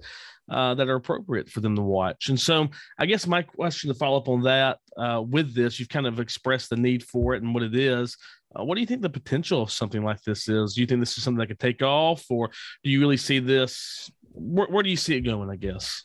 uh, 0.49 0.73
that 0.75 0.89
are 0.89 0.95
appropriate 0.95 1.49
for 1.49 1.61
them 1.61 1.75
to 1.75 1.81
watch. 1.81 2.29
And 2.29 2.39
so, 2.39 2.67
I 2.97 3.05
guess 3.05 3.27
my 3.27 3.41
question 3.41 3.89
to 3.89 3.93
follow 3.93 4.17
up 4.17 4.27
on 4.27 4.41
that 4.43 4.79
uh, 4.97 5.23
with 5.25 5.55
this, 5.55 5.79
you've 5.79 5.89
kind 5.89 6.07
of 6.07 6.19
expressed 6.19 6.69
the 6.69 6.75
need 6.75 7.03
for 7.03 7.33
it 7.33 7.43
and 7.43 7.53
what 7.53 7.63
it 7.63 7.75
is. 7.75 8.17
Uh, 8.53 8.65
what 8.65 8.75
do 8.75 8.81
you 8.81 8.87
think 8.87 9.01
the 9.01 9.09
potential 9.09 9.61
of 9.61 9.71
something 9.71 10.03
like 10.03 10.21
this 10.23 10.49
is? 10.49 10.73
Do 10.73 10.81
you 10.81 10.87
think 10.87 10.99
this 10.99 11.17
is 11.17 11.23
something 11.23 11.39
that 11.39 11.47
could 11.47 11.59
take 11.59 11.81
off, 11.81 12.25
or 12.29 12.49
do 12.83 12.89
you 12.89 12.99
really 12.99 13.17
see 13.17 13.39
this? 13.39 14.11
Where, 14.33 14.67
where 14.67 14.83
do 14.83 14.89
you 14.89 14.97
see 14.97 15.15
it 15.15 15.21
going? 15.21 15.49
I 15.49 15.55
guess. 15.55 16.03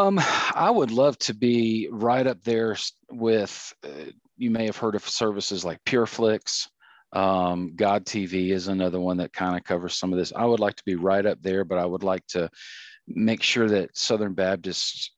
Um, 0.00 0.18
I 0.54 0.70
would 0.70 0.90
love 0.90 1.18
to 1.18 1.34
be 1.34 1.88
right 1.92 2.26
up 2.26 2.42
there 2.42 2.74
with. 3.10 3.74
Uh, 3.84 4.12
you 4.38 4.50
may 4.50 4.64
have 4.64 4.78
heard 4.78 4.94
of 4.94 5.06
services 5.06 5.66
like 5.66 5.84
PureFlix, 5.84 6.68
Um, 7.12 7.72
God 7.76 8.06
TV 8.06 8.50
is 8.52 8.68
another 8.68 8.98
one 8.98 9.18
that 9.18 9.34
kind 9.34 9.58
of 9.58 9.64
covers 9.64 9.98
some 9.98 10.10
of 10.10 10.18
this. 10.18 10.32
I 10.34 10.46
would 10.46 10.60
like 10.60 10.76
to 10.76 10.84
be 10.86 10.94
right 10.94 11.26
up 11.26 11.42
there, 11.42 11.64
but 11.64 11.76
I 11.76 11.84
would 11.84 12.02
like 12.02 12.26
to 12.28 12.48
make 13.06 13.42
sure 13.42 13.68
that 13.68 13.94
Southern 13.94 14.32
Baptist 14.32 15.12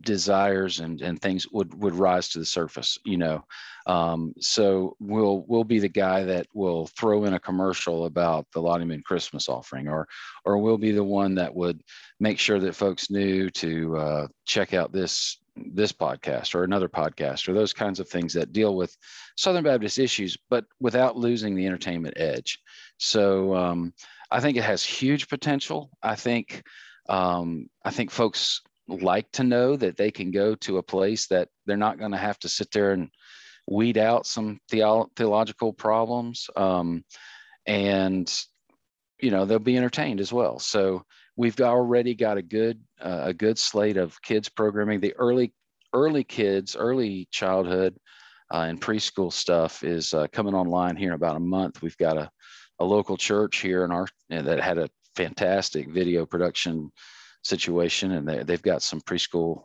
desires 0.00 0.80
and, 0.80 1.00
and 1.02 1.20
things 1.20 1.46
would 1.52 1.74
would 1.82 1.94
rise 1.94 2.28
to 2.28 2.38
the 2.38 2.44
surface 2.44 2.98
you 3.04 3.16
know 3.16 3.44
um, 3.86 4.32
so 4.38 4.96
we'll 5.00 5.44
we'll 5.48 5.64
be 5.64 5.78
the 5.78 5.88
guy 5.88 6.24
that 6.24 6.46
will 6.54 6.86
throw 6.86 7.24
in 7.24 7.34
a 7.34 7.40
commercial 7.40 8.04
about 8.06 8.46
the 8.52 8.60
Lottie 8.60 8.84
Moon 8.84 9.02
Christmas 9.04 9.48
offering 9.48 9.88
or 9.88 10.06
or 10.44 10.58
we'll 10.58 10.78
be 10.78 10.92
the 10.92 11.04
one 11.04 11.34
that 11.34 11.54
would 11.54 11.82
make 12.20 12.38
sure 12.38 12.60
that 12.60 12.76
folks 12.76 13.10
knew 13.10 13.50
to 13.50 13.96
uh, 13.96 14.26
check 14.44 14.72
out 14.72 14.92
this 14.92 15.38
this 15.56 15.92
podcast 15.92 16.54
or 16.54 16.64
another 16.64 16.88
podcast 16.88 17.48
or 17.48 17.52
those 17.52 17.72
kinds 17.72 18.00
of 18.00 18.08
things 18.08 18.32
that 18.32 18.52
deal 18.52 18.74
with 18.74 18.96
Southern 19.36 19.64
Baptist 19.64 19.98
issues, 19.98 20.36
but 20.48 20.64
without 20.80 21.16
losing 21.16 21.54
the 21.54 21.66
entertainment 21.66 22.14
edge. 22.16 22.58
So 22.98 23.54
um, 23.54 23.92
I 24.30 24.40
think 24.40 24.56
it 24.56 24.64
has 24.64 24.82
huge 24.82 25.28
potential. 25.28 25.90
I 26.02 26.14
think 26.14 26.62
um, 27.08 27.68
I 27.84 27.90
think 27.90 28.10
folks 28.10 28.62
like 29.00 29.30
to 29.32 29.44
know 29.44 29.76
that 29.76 29.96
they 29.96 30.10
can 30.10 30.30
go 30.30 30.54
to 30.56 30.78
a 30.78 30.82
place 30.82 31.26
that 31.28 31.48
they're 31.66 31.76
not 31.76 31.98
going 31.98 32.12
to 32.12 32.18
have 32.18 32.38
to 32.40 32.48
sit 32.48 32.70
there 32.72 32.92
and 32.92 33.08
weed 33.68 33.96
out 33.96 34.26
some 34.26 34.58
theo- 34.70 35.08
theological 35.16 35.72
problems 35.72 36.50
um, 36.56 37.04
and 37.66 38.32
you 39.20 39.30
know 39.30 39.44
they'll 39.44 39.58
be 39.58 39.76
entertained 39.76 40.20
as 40.20 40.32
well. 40.32 40.58
So 40.58 41.04
we've 41.36 41.58
already 41.60 42.14
got 42.14 42.36
a 42.36 42.42
good 42.42 42.80
uh, 43.00 43.22
a 43.26 43.34
good 43.34 43.58
slate 43.58 43.96
of 43.96 44.20
kids 44.20 44.48
programming. 44.48 45.00
The 45.00 45.14
early 45.14 45.52
early 45.94 46.24
kids 46.24 46.76
early 46.76 47.28
childhood 47.30 47.96
uh, 48.52 48.66
and 48.68 48.80
preschool 48.80 49.32
stuff 49.32 49.84
is 49.84 50.12
uh, 50.12 50.26
coming 50.32 50.54
online 50.54 50.96
here 50.96 51.10
in 51.10 51.14
about 51.14 51.36
a 51.36 51.40
month. 51.40 51.80
We've 51.80 51.96
got 51.96 52.18
a, 52.18 52.30
a 52.80 52.84
local 52.84 53.16
church 53.16 53.58
here 53.58 53.84
in 53.84 53.92
our 53.92 54.08
that 54.28 54.60
had 54.60 54.78
a 54.78 54.90
fantastic 55.14 55.88
video 55.88 56.26
production 56.26 56.90
situation, 57.42 58.12
and 58.12 58.26
they, 58.26 58.42
they've 58.42 58.62
got 58.62 58.82
some 58.82 59.00
preschool 59.00 59.64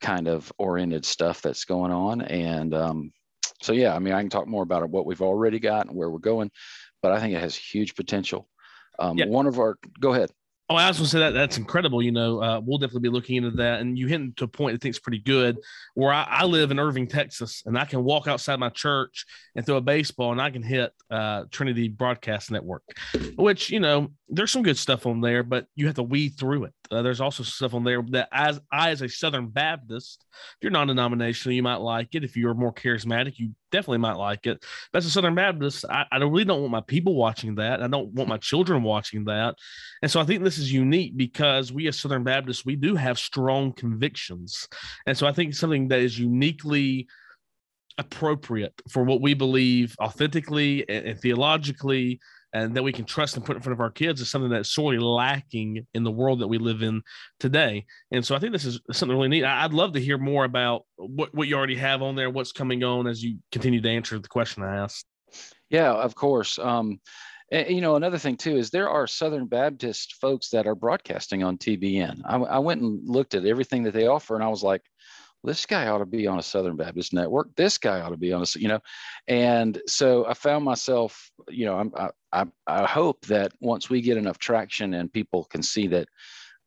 kind 0.00 0.28
of 0.28 0.52
oriented 0.58 1.04
stuff 1.04 1.40
that's 1.40 1.64
going 1.64 1.92
on. 1.92 2.22
And 2.22 2.74
um, 2.74 3.12
so, 3.62 3.72
yeah, 3.72 3.94
I 3.94 3.98
mean, 3.98 4.14
I 4.14 4.20
can 4.20 4.30
talk 4.30 4.46
more 4.46 4.62
about 4.62 4.88
what 4.90 5.06
we've 5.06 5.22
already 5.22 5.58
got 5.58 5.86
and 5.86 5.96
where 5.96 6.10
we're 6.10 6.18
going, 6.18 6.50
but 7.02 7.12
I 7.12 7.20
think 7.20 7.34
it 7.34 7.40
has 7.40 7.56
huge 7.56 7.94
potential. 7.94 8.48
Um, 8.98 9.18
yeah. 9.18 9.26
One 9.26 9.46
of 9.46 9.58
our, 9.58 9.78
go 10.00 10.12
ahead. 10.12 10.30
Oh, 10.70 10.76
I 10.76 10.88
was 10.88 10.96
going 10.96 11.04
to 11.04 11.10
say 11.10 11.18
that 11.18 11.32
that's 11.32 11.58
incredible. 11.58 12.02
You 12.02 12.12
know, 12.12 12.42
uh, 12.42 12.60
we'll 12.64 12.78
definitely 12.78 13.10
be 13.10 13.12
looking 13.12 13.36
into 13.36 13.50
that. 13.50 13.80
And 13.80 13.98
you 13.98 14.06
hit 14.06 14.34
to 14.38 14.44
a 14.44 14.48
point 14.48 14.74
I 14.74 14.78
think 14.78 14.94
is 14.94 14.98
pretty 14.98 15.18
good. 15.18 15.58
Where 15.92 16.10
I, 16.10 16.26
I, 16.26 16.44
live 16.46 16.70
in 16.70 16.78
Irving, 16.78 17.06
Texas, 17.06 17.62
and 17.66 17.76
I 17.76 17.84
can 17.84 18.02
walk 18.02 18.28
outside 18.28 18.58
my 18.58 18.70
church 18.70 19.26
and 19.54 19.66
throw 19.66 19.76
a 19.76 19.82
baseball, 19.82 20.32
and 20.32 20.40
I 20.40 20.50
can 20.50 20.62
hit 20.62 20.90
uh, 21.10 21.44
Trinity 21.50 21.88
Broadcast 21.88 22.50
Network, 22.50 22.82
which 23.36 23.68
you 23.68 23.78
know 23.78 24.08
there's 24.30 24.52
some 24.52 24.62
good 24.62 24.78
stuff 24.78 25.04
on 25.04 25.20
there, 25.20 25.42
but 25.42 25.66
you 25.76 25.84
have 25.84 25.96
to 25.96 26.02
weed 26.02 26.30
through 26.38 26.64
it. 26.64 26.72
Uh, 26.90 27.02
there's 27.02 27.20
also 27.20 27.42
stuff 27.42 27.74
on 27.74 27.82
there 27.82 28.02
that, 28.10 28.28
as 28.30 28.60
I, 28.70 28.90
as 28.90 29.02
a 29.02 29.08
Southern 29.08 29.48
Baptist, 29.48 30.24
if 30.32 30.56
you're 30.62 30.70
non-denominational, 30.70 31.54
you 31.54 31.62
might 31.62 31.80
like 31.80 32.14
it. 32.14 32.24
If 32.24 32.36
you're 32.36 32.54
more 32.54 32.74
charismatic, 32.74 33.38
you 33.38 33.50
definitely 33.72 33.98
might 33.98 34.16
like 34.16 34.46
it. 34.46 34.64
But 34.92 34.98
as 34.98 35.06
a 35.06 35.10
Southern 35.10 35.34
Baptist, 35.34 35.84
I, 35.88 36.04
I 36.12 36.18
really 36.18 36.44
don't 36.44 36.60
want 36.60 36.72
my 36.72 36.82
people 36.82 37.14
watching 37.14 37.54
that. 37.56 37.82
I 37.82 37.88
don't 37.88 38.12
want 38.12 38.28
my 38.28 38.36
children 38.36 38.82
watching 38.82 39.24
that. 39.24 39.56
And 40.02 40.10
so 40.10 40.20
I 40.20 40.24
think 40.24 40.44
this 40.44 40.58
is 40.58 40.72
unique 40.72 41.16
because 41.16 41.72
we 41.72 41.88
as 41.88 41.98
Southern 41.98 42.22
Baptists, 42.22 42.66
we 42.66 42.76
do 42.76 42.96
have 42.96 43.18
strong 43.18 43.72
convictions. 43.72 44.68
And 45.06 45.16
so 45.16 45.26
I 45.26 45.32
think 45.32 45.54
something 45.54 45.88
that 45.88 46.00
is 46.00 46.18
uniquely 46.18 47.08
appropriate 47.98 48.74
for 48.90 49.04
what 49.04 49.20
we 49.20 49.34
believe 49.34 49.94
authentically 50.00 50.88
and, 50.88 51.06
and 51.06 51.20
theologically 51.20 52.20
and 52.54 52.76
that 52.76 52.84
we 52.84 52.92
can 52.92 53.04
trust 53.04 53.36
and 53.36 53.44
put 53.44 53.56
in 53.56 53.62
front 53.62 53.74
of 53.74 53.80
our 53.80 53.90
kids 53.90 54.20
is 54.20 54.30
something 54.30 54.50
that's 54.50 54.72
sorely 54.72 54.98
lacking 54.98 55.84
in 55.92 56.04
the 56.04 56.10
world 56.10 56.40
that 56.40 56.46
we 56.46 56.56
live 56.56 56.82
in 56.82 57.02
today. 57.40 57.84
And 58.12 58.24
so 58.24 58.36
I 58.36 58.38
think 58.38 58.52
this 58.52 58.64
is 58.64 58.80
something 58.92 59.16
really 59.16 59.28
neat. 59.28 59.44
I'd 59.44 59.72
love 59.72 59.92
to 59.94 60.00
hear 60.00 60.18
more 60.18 60.44
about 60.44 60.84
what, 60.96 61.34
what 61.34 61.48
you 61.48 61.56
already 61.56 61.76
have 61.76 62.00
on 62.00 62.14
there, 62.14 62.30
what's 62.30 62.52
coming 62.52 62.84
on 62.84 63.08
as 63.08 63.22
you 63.22 63.38
continue 63.50 63.80
to 63.80 63.88
answer 63.88 64.18
the 64.20 64.28
question 64.28 64.62
I 64.62 64.76
asked. 64.76 65.04
Yeah, 65.68 65.92
of 65.92 66.14
course. 66.14 66.56
Um, 66.60 67.00
and, 67.50 67.68
you 67.68 67.80
know, 67.80 67.96
another 67.96 68.18
thing 68.18 68.36
too 68.36 68.56
is 68.56 68.70
there 68.70 68.88
are 68.88 69.08
Southern 69.08 69.46
Baptist 69.46 70.14
folks 70.20 70.50
that 70.50 70.68
are 70.68 70.76
broadcasting 70.76 71.42
on 71.42 71.58
TBN. 71.58 72.22
I, 72.24 72.36
I 72.36 72.58
went 72.60 72.82
and 72.82 73.00
looked 73.04 73.34
at 73.34 73.46
everything 73.46 73.82
that 73.82 73.94
they 73.94 74.06
offer, 74.06 74.36
and 74.36 74.44
I 74.44 74.48
was 74.48 74.62
like, 74.62 74.82
this 75.44 75.66
guy 75.66 75.88
ought 75.88 75.98
to 75.98 76.06
be 76.06 76.26
on 76.26 76.38
a 76.38 76.42
Southern 76.42 76.76
Baptist 76.76 77.12
network. 77.12 77.54
This 77.56 77.78
guy 77.78 78.00
ought 78.00 78.10
to 78.10 78.16
be 78.16 78.32
on 78.32 78.42
a, 78.42 78.58
you 78.58 78.68
know, 78.68 78.80
and 79.28 79.80
so 79.86 80.26
I 80.26 80.34
found 80.34 80.64
myself, 80.64 81.30
you 81.48 81.66
know, 81.66 81.76
I'm, 81.76 81.92
I, 81.96 82.10
I, 82.32 82.44
I 82.66 82.86
hope 82.86 83.24
that 83.26 83.52
once 83.60 83.90
we 83.90 84.00
get 84.00 84.16
enough 84.16 84.38
traction 84.38 84.94
and 84.94 85.12
people 85.12 85.44
can 85.44 85.62
see 85.62 85.86
that 85.88 86.08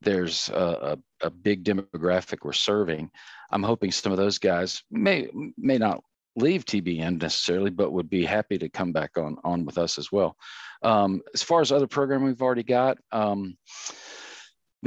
there's 0.01 0.49
a, 0.49 0.97
a, 1.21 1.27
a 1.27 1.29
big 1.29 1.63
demographic 1.63 2.39
we're 2.43 2.53
serving, 2.53 3.09
I'm 3.51 3.63
hoping 3.63 3.91
some 3.91 4.11
of 4.11 4.17
those 4.17 4.37
guys 4.37 4.83
may 4.91 5.27
may 5.57 5.77
not 5.77 6.03
leave 6.35 6.65
TBN 6.65 7.19
necessarily, 7.19 7.71
but 7.71 7.91
would 7.91 8.09
be 8.09 8.23
happy 8.23 8.59
to 8.59 8.69
come 8.69 8.91
back 8.91 9.17
on 9.17 9.37
on 9.43 9.65
with 9.65 9.77
us 9.77 9.97
as 9.97 10.11
well. 10.11 10.35
Um, 10.83 11.21
as 11.33 11.41
far 11.41 11.61
as 11.61 11.71
other 11.71 11.87
programming 11.87 12.27
we've 12.27 12.41
already 12.41 12.63
got. 12.63 12.99
Um, 13.11 13.57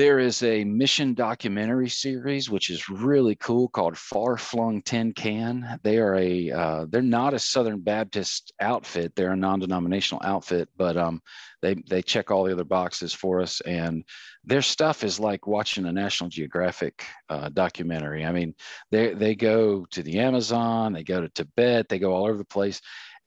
there 0.00 0.18
is 0.18 0.42
a 0.42 0.64
mission 0.64 1.12
documentary 1.12 1.90
series 1.90 2.48
which 2.48 2.70
is 2.70 2.88
really 2.88 3.34
cool 3.34 3.68
called 3.68 3.98
Far 3.98 4.38
Flung 4.38 4.80
Tin 4.80 5.12
Can. 5.12 5.78
They 5.82 5.98
are 5.98 6.14
a 6.14 6.50
uh, 6.50 6.86
they're 6.88 7.02
not 7.02 7.34
a 7.34 7.38
Southern 7.38 7.80
Baptist 7.80 8.50
outfit. 8.60 9.14
They're 9.14 9.32
a 9.32 9.36
non-denominational 9.36 10.22
outfit, 10.24 10.70
but 10.74 10.96
um, 10.96 11.20
they 11.60 11.74
they 11.86 12.00
check 12.00 12.30
all 12.30 12.44
the 12.44 12.52
other 12.52 12.64
boxes 12.64 13.12
for 13.12 13.42
us, 13.42 13.60
and 13.60 14.02
their 14.42 14.62
stuff 14.62 15.04
is 15.04 15.20
like 15.20 15.46
watching 15.46 15.84
a 15.84 15.92
National 15.92 16.30
Geographic 16.30 17.04
uh, 17.28 17.50
documentary. 17.50 18.24
I 18.24 18.32
mean, 18.32 18.54
they 18.90 19.12
they 19.12 19.34
go 19.34 19.84
to 19.90 20.02
the 20.02 20.20
Amazon, 20.20 20.94
they 20.94 21.04
go 21.04 21.20
to 21.20 21.28
Tibet, 21.28 21.90
they 21.90 21.98
go 21.98 22.14
all 22.14 22.24
over 22.24 22.38
the 22.38 22.44
place, 22.46 22.80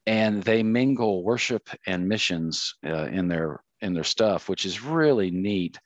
and 0.07 0.41
they 0.41 0.63
mingle 0.63 1.23
worship 1.23 1.69
and 1.85 2.09
missions 2.09 2.73
uh, 2.83 3.05
in 3.05 3.27
their 3.27 3.61
in 3.83 3.93
their 3.93 4.03
stuff, 4.03 4.49
which 4.49 4.65
is 4.65 4.81
really 4.81 5.29
neat. 5.29 5.77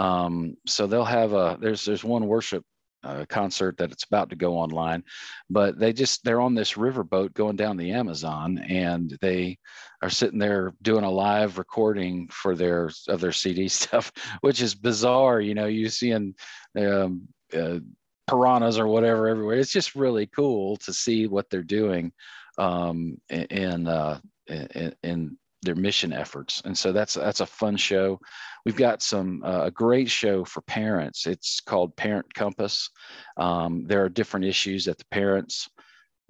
Um, 0.00 0.56
so 0.66 0.86
they'll 0.86 1.04
have 1.04 1.34
a 1.34 1.58
there's 1.60 1.84
there's 1.84 2.02
one 2.02 2.26
worship 2.26 2.64
uh, 3.04 3.26
concert 3.28 3.76
that 3.76 3.92
it's 3.92 4.04
about 4.04 4.30
to 4.30 4.36
go 4.36 4.56
online, 4.56 5.04
but 5.50 5.78
they 5.78 5.92
just 5.92 6.24
they're 6.24 6.40
on 6.40 6.54
this 6.54 6.72
riverboat 6.72 7.34
going 7.34 7.56
down 7.56 7.76
the 7.76 7.92
Amazon, 7.92 8.58
and 8.58 9.16
they 9.20 9.58
are 10.00 10.08
sitting 10.08 10.38
there 10.38 10.72
doing 10.80 11.04
a 11.04 11.10
live 11.10 11.58
recording 11.58 12.28
for 12.28 12.56
their 12.56 12.90
of 13.08 13.20
their 13.20 13.32
CD 13.32 13.68
stuff, 13.80 14.10
which 14.40 14.62
is 14.62 14.74
bizarre. 14.74 15.38
You 15.38 15.54
know, 15.54 15.66
you 15.66 15.90
seeing 15.90 16.34
um, 16.78 17.28
uh, 17.54 17.80
piranhas 18.26 18.78
or 18.78 18.86
whatever 18.86 19.28
everywhere. 19.28 19.58
It's 19.58 19.72
just 19.72 19.94
really 19.94 20.26
cool 20.26 20.78
to 20.78 20.94
see 20.94 21.26
what 21.26 21.50
they're 21.50 21.62
doing 21.62 22.10
um, 22.56 23.20
in, 23.28 23.86
uh, 23.86 24.20
in, 24.46 24.94
in 25.02 25.38
their 25.62 25.74
mission 25.74 26.12
efforts. 26.12 26.62
And 26.64 26.76
so 26.76 26.92
that's 26.92 27.14
that's 27.14 27.40
a 27.40 27.46
fun 27.46 27.76
show. 27.76 28.18
We've 28.64 28.76
got 28.76 29.02
some 29.02 29.42
uh, 29.44 29.64
a 29.64 29.70
great 29.70 30.10
show 30.10 30.44
for 30.44 30.60
parents. 30.62 31.26
It's 31.26 31.60
called 31.60 31.96
Parent 31.96 32.32
Compass. 32.34 32.90
Um, 33.36 33.86
there 33.86 34.04
are 34.04 34.08
different 34.08 34.46
issues 34.46 34.84
that 34.84 34.98
the 34.98 35.04
parents 35.10 35.68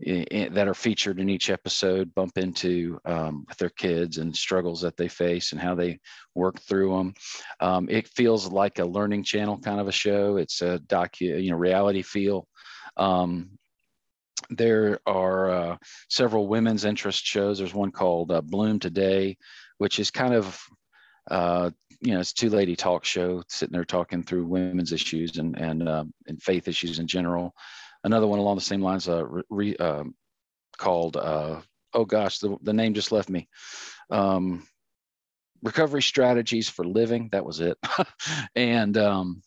in, 0.02 0.54
that 0.54 0.68
are 0.68 0.74
featured 0.74 1.20
in 1.20 1.28
each 1.28 1.50
episode 1.50 2.14
bump 2.14 2.38
into 2.38 2.98
um, 3.04 3.44
with 3.48 3.58
their 3.58 3.70
kids 3.70 4.18
and 4.18 4.34
struggles 4.34 4.80
that 4.80 4.96
they 4.96 5.08
face 5.08 5.52
and 5.52 5.60
how 5.60 5.74
they 5.74 5.98
work 6.34 6.60
through 6.60 6.96
them. 6.96 7.14
Um, 7.60 7.88
it 7.90 8.08
feels 8.08 8.50
like 8.50 8.78
a 8.78 8.84
learning 8.84 9.24
channel 9.24 9.58
kind 9.58 9.80
of 9.80 9.88
a 9.88 9.92
show. 9.92 10.36
It's 10.36 10.62
a 10.62 10.78
docu, 10.86 11.42
you 11.42 11.50
know, 11.50 11.56
reality 11.56 12.02
feel. 12.02 12.46
Um, 12.96 13.58
there 14.48 14.98
are 15.06 15.50
uh, 15.50 15.76
several 16.08 16.48
women's 16.48 16.84
interest 16.84 17.24
shows. 17.24 17.58
There's 17.58 17.74
one 17.74 17.92
called 17.92 18.32
uh, 18.32 18.40
Bloom 18.40 18.78
Today, 18.78 19.36
which 19.78 19.98
is 19.98 20.10
kind 20.10 20.34
of, 20.34 20.58
uh, 21.30 21.70
you 22.00 22.14
know, 22.14 22.20
it's 22.20 22.32
two 22.32 22.50
lady 22.50 22.76
talk 22.76 23.04
show 23.04 23.42
sitting 23.48 23.72
there 23.72 23.84
talking 23.84 24.22
through 24.22 24.46
women's 24.46 24.92
issues 24.92 25.36
and 25.38 25.58
and 25.58 25.88
uh, 25.88 26.04
and 26.26 26.42
faith 26.42 26.68
issues 26.68 26.98
in 26.98 27.06
general. 27.06 27.54
Another 28.02 28.26
one 28.26 28.38
along 28.38 28.54
the 28.54 28.62
same 28.62 28.80
lines, 28.80 29.08
uh, 29.08 29.24
re, 29.50 29.76
um, 29.76 30.14
called 30.78 31.16
uh, 31.16 31.60
oh 31.92 32.04
gosh, 32.04 32.38
the, 32.38 32.56
the 32.62 32.72
name 32.72 32.94
just 32.94 33.12
left 33.12 33.28
me. 33.28 33.48
Um, 34.10 34.66
recovery 35.62 36.02
strategies 36.02 36.68
for 36.68 36.84
living. 36.84 37.28
That 37.32 37.44
was 37.44 37.60
it. 37.60 37.76
and 38.56 38.96
um, 38.96 39.42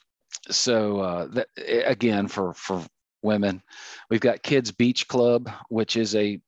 so 0.50 1.29
that 1.31 1.47
again 1.57 2.27
for 2.27 2.53
for 2.53 2.85
women. 3.23 3.61
We've 4.09 4.19
got 4.19 4.43
Kids 4.43 4.71
Beach 4.71 5.07
Club, 5.07 5.49
which 5.69 5.97
is 5.97 6.15
a 6.15 6.39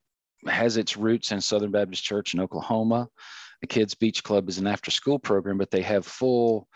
has 0.48 0.78
its 0.78 0.96
roots 0.96 1.32
in 1.32 1.42
Southern 1.42 1.72
Baptist 1.72 2.04
Church 2.04 2.34
in 2.34 2.40
Oklahoma. 2.40 3.10
The 3.62 3.68
Kids 3.68 3.96
Beach 3.96 4.24
Club 4.24 4.48
is 4.50 4.60
an 4.60 4.68
after 4.68 4.92
school 4.92 5.18
program, 5.18 5.58
but 5.58 5.72
they 5.72 5.82
have 5.82 6.06
full 6.06 6.68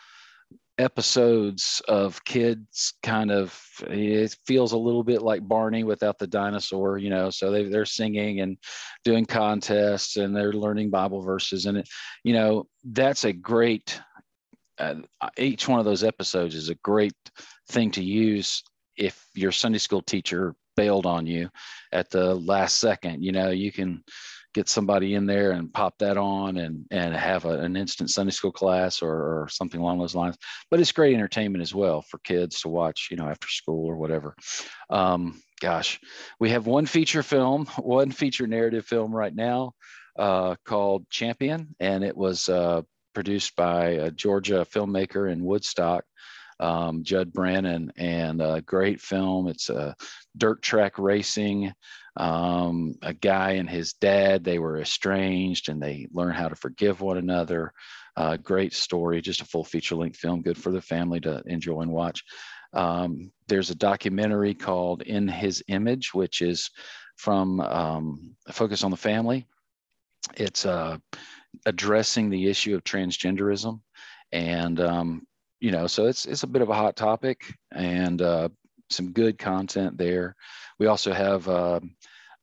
episodes 0.80 1.82
of 1.90 2.24
kids 2.24 2.94
kind 3.04 3.32
of 3.32 3.62
it 3.82 4.36
feels 4.48 4.72
a 4.72 4.78
little 4.78 5.04
bit 5.04 5.22
like 5.22 5.46
barney 5.46 5.84
without 5.84 6.18
the 6.18 6.26
dinosaur 6.26 6.98
you 6.98 7.10
know 7.10 7.30
so 7.30 7.52
they, 7.52 7.66
they're 7.66 7.86
singing 7.86 8.40
and 8.40 8.58
doing 9.04 9.26
contests 9.26 10.16
and 10.16 10.34
they're 10.34 10.54
learning 10.54 10.90
bible 10.90 11.22
verses 11.22 11.66
and 11.66 11.80
it 11.80 11.90
you 12.24 12.32
know 12.32 12.66
that's 12.86 13.26
a 13.26 13.34
great 13.34 14.00
uh, 14.80 14.96
each 15.38 15.68
one 15.68 15.80
of 15.80 15.86
those 15.86 16.06
episodes 16.06 16.56
is 16.56 16.70
a 16.70 16.76
great 16.76 17.14
thing 17.68 17.92
to 17.92 18.02
use 18.02 18.64
if 19.00 19.26
your 19.34 19.52
sunday 19.52 19.80
school 19.80 20.02
teacher 20.02 20.56
bailed 20.78 21.06
on 21.06 21.26
you 21.26 21.50
at 21.92 22.10
the 22.10 22.36
last 22.36 22.80
second 22.80 23.24
you 23.24 23.32
know 23.32 23.50
you 23.50 23.72
can 23.72 24.04
get 24.54 24.68
somebody 24.68 25.14
in 25.14 25.26
there 25.26 25.52
and 25.52 25.74
pop 25.74 25.98
that 26.00 26.18
on 26.18 26.58
and 26.58 26.86
and 26.92 27.16
have 27.16 27.46
a, 27.46 27.60
an 27.60 27.76
instant 27.76 28.10
Sunday 28.10 28.32
school 28.32 28.52
class 28.52 29.02
or, 29.02 29.12
or 29.12 29.48
something 29.50 29.80
along 29.80 30.00
those 30.00 30.16
lines. 30.16 30.38
But 30.72 30.80
it's 30.80 30.92
great 30.92 31.14
entertainment 31.14 31.62
as 31.62 31.74
well 31.74 32.02
for 32.02 32.18
kids 32.20 32.62
to 32.62 32.70
watch, 32.70 33.10
you 33.12 33.18
know, 33.18 33.28
after 33.28 33.48
school 33.48 33.86
or 33.86 33.96
whatever. 33.96 34.36
Um, 34.90 35.42
gosh, 35.62 36.00
we 36.40 36.50
have 36.50 36.66
one 36.66 36.86
feature 36.86 37.24
film, 37.24 37.66
one 37.78 38.12
feature 38.12 38.48
narrative 38.48 38.86
film 38.86 39.16
right 39.16 39.34
now 39.34 39.74
uh, 40.18 40.56
called 40.66 41.10
Champion, 41.10 41.76
and 41.80 42.04
it 42.04 42.18
was 42.18 42.50
uh, 42.50 42.82
produced 43.14 43.56
by 43.56 43.90
a 43.90 44.12
Georgia 44.12 44.66
filmmaker 44.66 45.32
in 45.32 45.44
Woodstock. 45.46 46.06
Um, 46.60 47.04
Judd 47.04 47.32
Brannon, 47.32 47.92
and 47.98 48.42
a 48.42 48.62
great 48.62 49.00
film. 49.00 49.48
It's 49.48 49.70
a 49.70 49.96
dirt 50.38 50.62
track 50.62 51.00
racing. 51.00 51.74
Um, 52.18 52.96
a 53.02 53.14
guy 53.14 53.52
and 53.52 53.70
his 53.70 53.94
dad 53.94 54.44
they 54.44 54.60
were 54.60 54.82
estranged 54.82 55.70
and 55.70 55.82
they 55.82 56.08
learn 56.12 56.34
how 56.34 56.50
to 56.50 56.56
forgive 56.56 57.00
one 57.00 57.18
another. 57.18 57.72
Uh, 58.18 58.36
great 58.36 58.74
story 58.74 59.22
just 59.22 59.42
a 59.42 59.46
full 59.46 59.64
feature 59.64 59.96
length 59.96 60.18
film 60.18 60.42
good 60.42 60.58
for 60.58 60.72
the 60.72 60.82
family 60.82 61.22
to 61.22 61.42
enjoy 61.46 61.80
and 61.80 61.92
watch. 61.92 62.24
Um, 62.74 63.32
there's 63.48 63.70
a 63.70 63.76
documentary 63.76 64.54
called 64.54 65.02
in 65.04 65.28
his 65.30 65.64
image 65.70 66.14
which 66.14 66.42
is 66.42 66.70
from 67.16 67.62
um, 67.62 68.36
focus 68.52 68.84
on 68.84 68.92
the 68.92 68.98
family. 68.98 69.46
It's 70.36 70.66
uh, 70.66 70.98
addressing 71.66 72.30
the 72.30 72.48
issue 72.48 72.76
of 72.76 72.84
transgenderism 72.84 73.80
and 74.32 74.80
um, 74.82 75.28
you 75.60 75.72
know 75.72 75.88
so 75.88 76.08
it's 76.08 76.26
it's 76.26 76.44
a 76.44 76.48
bit 76.48 76.62
of 76.62 76.70
a 76.70 76.76
hot 76.76 76.96
topic 76.96 77.54
and 77.72 78.22
uh, 78.22 78.50
some 78.90 79.12
good 79.12 79.38
content 79.38 79.98
there 79.98 80.36
we 80.80 80.88
also 80.88 81.12
have 81.14 81.48
uh, 81.48 81.80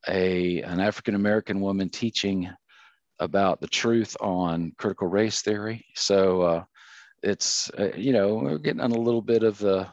a 0.09 0.63
an 0.63 0.81
African 0.81 1.15
American 1.15 1.61
woman 1.61 1.89
teaching 1.89 2.49
about 3.19 3.61
the 3.61 3.67
truth 3.67 4.17
on 4.21 4.73
critical 4.77 5.09
race 5.09 5.41
theory. 5.43 5.85
So 5.95 6.43
uh, 6.43 6.65
it's 7.23 7.71
uh, 7.79 7.93
you 7.97 8.13
know 8.13 8.35
we're 8.35 8.59
getting 8.59 8.83
on 8.83 8.93
a 8.93 9.01
little 9.01 9.23
bit 9.23 9.43
of 9.43 9.59
the 9.59 9.89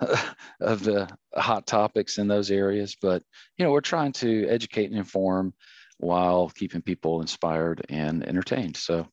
of 0.60 0.84
the 0.84 1.08
hot 1.34 1.66
topics 1.66 2.18
in 2.18 2.28
those 2.28 2.50
areas, 2.50 2.96
but 3.00 3.22
you 3.56 3.64
know 3.64 3.72
we're 3.72 3.80
trying 3.80 4.12
to 4.12 4.46
educate 4.48 4.86
and 4.86 4.98
inform 4.98 5.52
while 5.98 6.48
keeping 6.50 6.82
people 6.82 7.20
inspired 7.20 7.84
and 7.88 8.24
entertained. 8.26 8.76
So. 8.76 9.06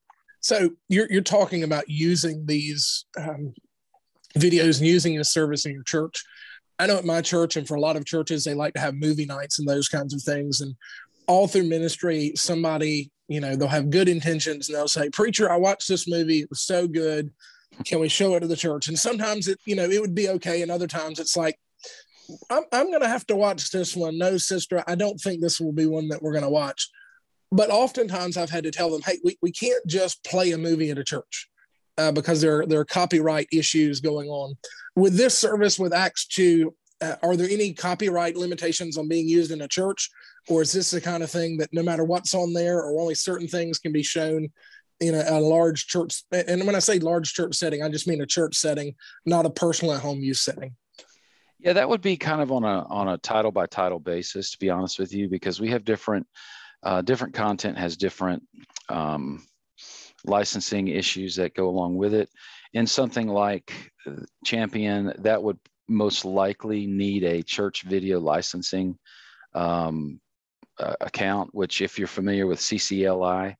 So 0.46 0.70
you're, 0.90 1.08
you're 1.12 1.22
talking 1.22 1.64
about 1.64 1.90
using 1.90 2.46
these 2.46 3.06
um, 3.18 3.54
videos 4.38 4.78
and 4.78 4.88
using 4.88 5.18
the 5.18 5.24
service 5.24 5.66
in 5.66 5.74
your 5.74 5.84
church 5.84 6.24
I 6.78 6.88
know 6.88 6.98
at 6.98 7.06
my 7.06 7.22
church 7.22 7.56
and 7.56 7.68
for 7.68 7.75
a 7.75 7.80
lot 7.80 7.96
of 7.96 8.06
churches, 8.06 8.44
they 8.44 8.54
like 8.54 8.74
to 8.74 8.80
have 8.80 8.96
movie 8.96 9.25
nights 9.25 9.60
and 9.60 9.68
those 9.68 9.88
kinds 9.88 10.14
of 10.14 10.22
things. 10.22 10.62
And 10.62 10.75
all 11.28 11.48
through 11.48 11.64
ministry, 11.64 12.34
somebody, 12.36 13.12
you 13.28 13.40
know, 13.40 13.56
they'll 13.56 13.68
have 13.68 13.90
good 13.90 14.10
intentions 14.10 14.68
and 14.68 14.78
they'll 14.78 14.88
say, 14.88 15.10
Preacher, 15.10 15.50
I 15.50 15.58
watched 15.58 15.88
this 15.88 16.08
movie. 16.08 16.40
It 16.40 16.50
was 16.50 16.62
so 16.62 16.88
good. 16.88 17.32
Can 17.86 18.00
we 18.00 18.10
show 18.10 18.36
it 18.36 18.42
to 18.42 18.48
the 18.48 18.56
church? 18.56 18.88
And 18.88 19.00
sometimes 19.00 19.48
it, 19.48 19.60
you 19.66 19.75
know, 19.75 19.90
it 19.90 20.02
would 20.02 20.16
be 20.16 20.30
okay. 20.30 20.62
And 20.62 20.72
other 20.72 20.88
times 20.88 21.20
it's 21.20 21.38
like, 21.38 21.58
I'm, 22.50 22.64
I'm 22.72 22.90
going 22.90 23.02
to 23.02 23.08
have 23.08 23.28
to 23.28 23.36
watch 23.36 23.72
this 23.72 23.96
one. 23.96 24.18
No, 24.18 24.38
sister, 24.38 24.84
I 24.88 24.96
don't 24.96 25.20
think 25.20 25.42
this 25.42 25.60
will 25.60 25.74
be 25.74 25.86
one 25.86 26.10
that 26.10 26.22
we're 26.22 26.31
going 26.31 26.44
to 26.44 26.50
watch. 26.50 26.90
But 27.51 27.70
oftentimes 27.70 28.38
I've 28.38 28.50
had 28.50 28.64
to 28.64 28.72
tell 28.72 28.90
them, 28.90 29.01
hey, 29.01 29.20
we, 29.24 29.38
we 29.42 29.51
can't 29.51 29.86
just 29.88 30.24
play 30.24 30.51
a 30.51 30.58
movie 30.58 30.90
at 30.90 30.98
a 30.98 31.03
church 31.03 31.50
uh, 31.98 32.12
because 32.12 32.42
there, 32.42 32.66
there 32.66 32.79
are 32.79 32.86
copyright 32.86 33.48
issues 33.51 34.01
going 34.01 34.29
on. 34.29 34.55
With 34.96 35.16
this 35.16 35.38
service 35.38 35.77
with 35.77 35.94
Acts 35.94 36.25
2, 36.27 36.74
uh, 37.01 37.16
are 37.24 37.36
there 37.36 37.50
any 37.50 37.74
copyright 37.74 38.36
limitations 38.36 38.98
on 38.98 39.08
being 39.08 39.27
used 39.27 39.51
in 39.51 39.62
a 39.62 39.68
church? 39.68 40.10
Or 40.48 40.62
is 40.62 40.72
this 40.72 40.92
the 40.92 41.01
kind 41.01 41.24
of 41.24 41.31
thing 41.31 41.58
that 41.58 41.74
no 41.74 41.84
matter 41.84 42.03
what's 42.03 42.34
on 42.34 42.53
there 42.53 42.79
or 42.79 43.00
only 43.00 43.16
certain 43.16 43.48
things 43.48 43.79
can 43.79 43.92
be 43.92 44.03
shown 44.03 44.50
in 45.00 45.16
a, 45.16 45.24
a 45.27 45.40
large 45.40 45.88
church? 45.88 46.24
And 46.31 46.66
when 46.66 46.75
I 46.75 46.79
say 46.79 47.00
large 47.00 47.34
church 47.34 47.55
setting, 47.55 47.84
I 47.84 47.90
just 47.90 48.08
mean 48.08 48.22
a 48.22 48.25
church 48.25 48.55
setting, 48.55 48.96
not 49.25 49.46
a 49.46 49.50
personal 49.50 49.94
at 49.94 50.01
home 50.01 50.20
use 50.20 50.42
setting. 50.42 50.75
Yeah, 51.60 51.74
that 51.74 51.90
would 51.90 52.01
be 52.01 52.16
kind 52.16 52.42
of 52.42 52.51
on 52.51 52.64
a 52.64 52.86
on 52.90 53.08
a 53.08 53.18
title 53.18 53.51
by 53.51 53.66
title 53.66 54.00
basis, 54.00 54.51
to 54.51 54.60
be 54.60 54.70
honest 54.70 55.00
with 55.00 55.14
you, 55.14 55.27
because 55.27 55.60
we 55.60 55.72
have 55.72 55.84
different 55.84 56.27
uh, 56.85 57.01
different 57.01 57.33
content 57.33 57.77
has 57.77 57.98
different 57.98 58.43
um, 58.89 59.45
licensing 60.24 60.87
issues 60.87 61.35
that 61.35 61.55
go 61.55 61.67
along 61.67 61.95
with 61.98 62.13
it. 62.13 62.29
In 62.74 62.87
something 62.87 63.27
like 63.27 63.91
Champion, 64.45 65.13
that 65.19 65.41
would 65.41 65.57
most 65.87 66.25
likely 66.25 66.85
need 66.85 67.24
a 67.24 67.43
church 67.43 67.83
video 67.83 68.19
licensing 68.19 68.98
um, 69.53 70.19
uh, 70.79 70.95
account, 71.01 71.53
which 71.53 71.81
if 71.81 71.98
you're 71.98 72.07
familiar 72.07 72.48
with 72.48 72.59
CCLI, 72.59 73.55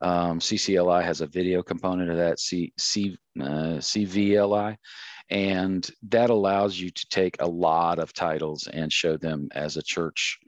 um, 0.00 0.38
CCLI 0.38 1.02
has 1.02 1.20
a 1.20 1.26
video 1.26 1.62
component 1.62 2.10
of 2.10 2.16
that 2.16 2.38
C, 2.38 2.72
C, 2.78 3.16
uh, 3.40 3.80
CVLI, 3.80 4.76
and 5.30 5.90
that 6.08 6.30
allows 6.30 6.78
you 6.78 6.90
to 6.90 7.06
take 7.10 7.36
a 7.40 7.46
lot 7.46 7.98
of 7.98 8.12
titles 8.12 8.68
and 8.72 8.92
show 8.92 9.16
them 9.16 9.48
as 9.52 9.76
a 9.76 9.82
church 9.82 10.38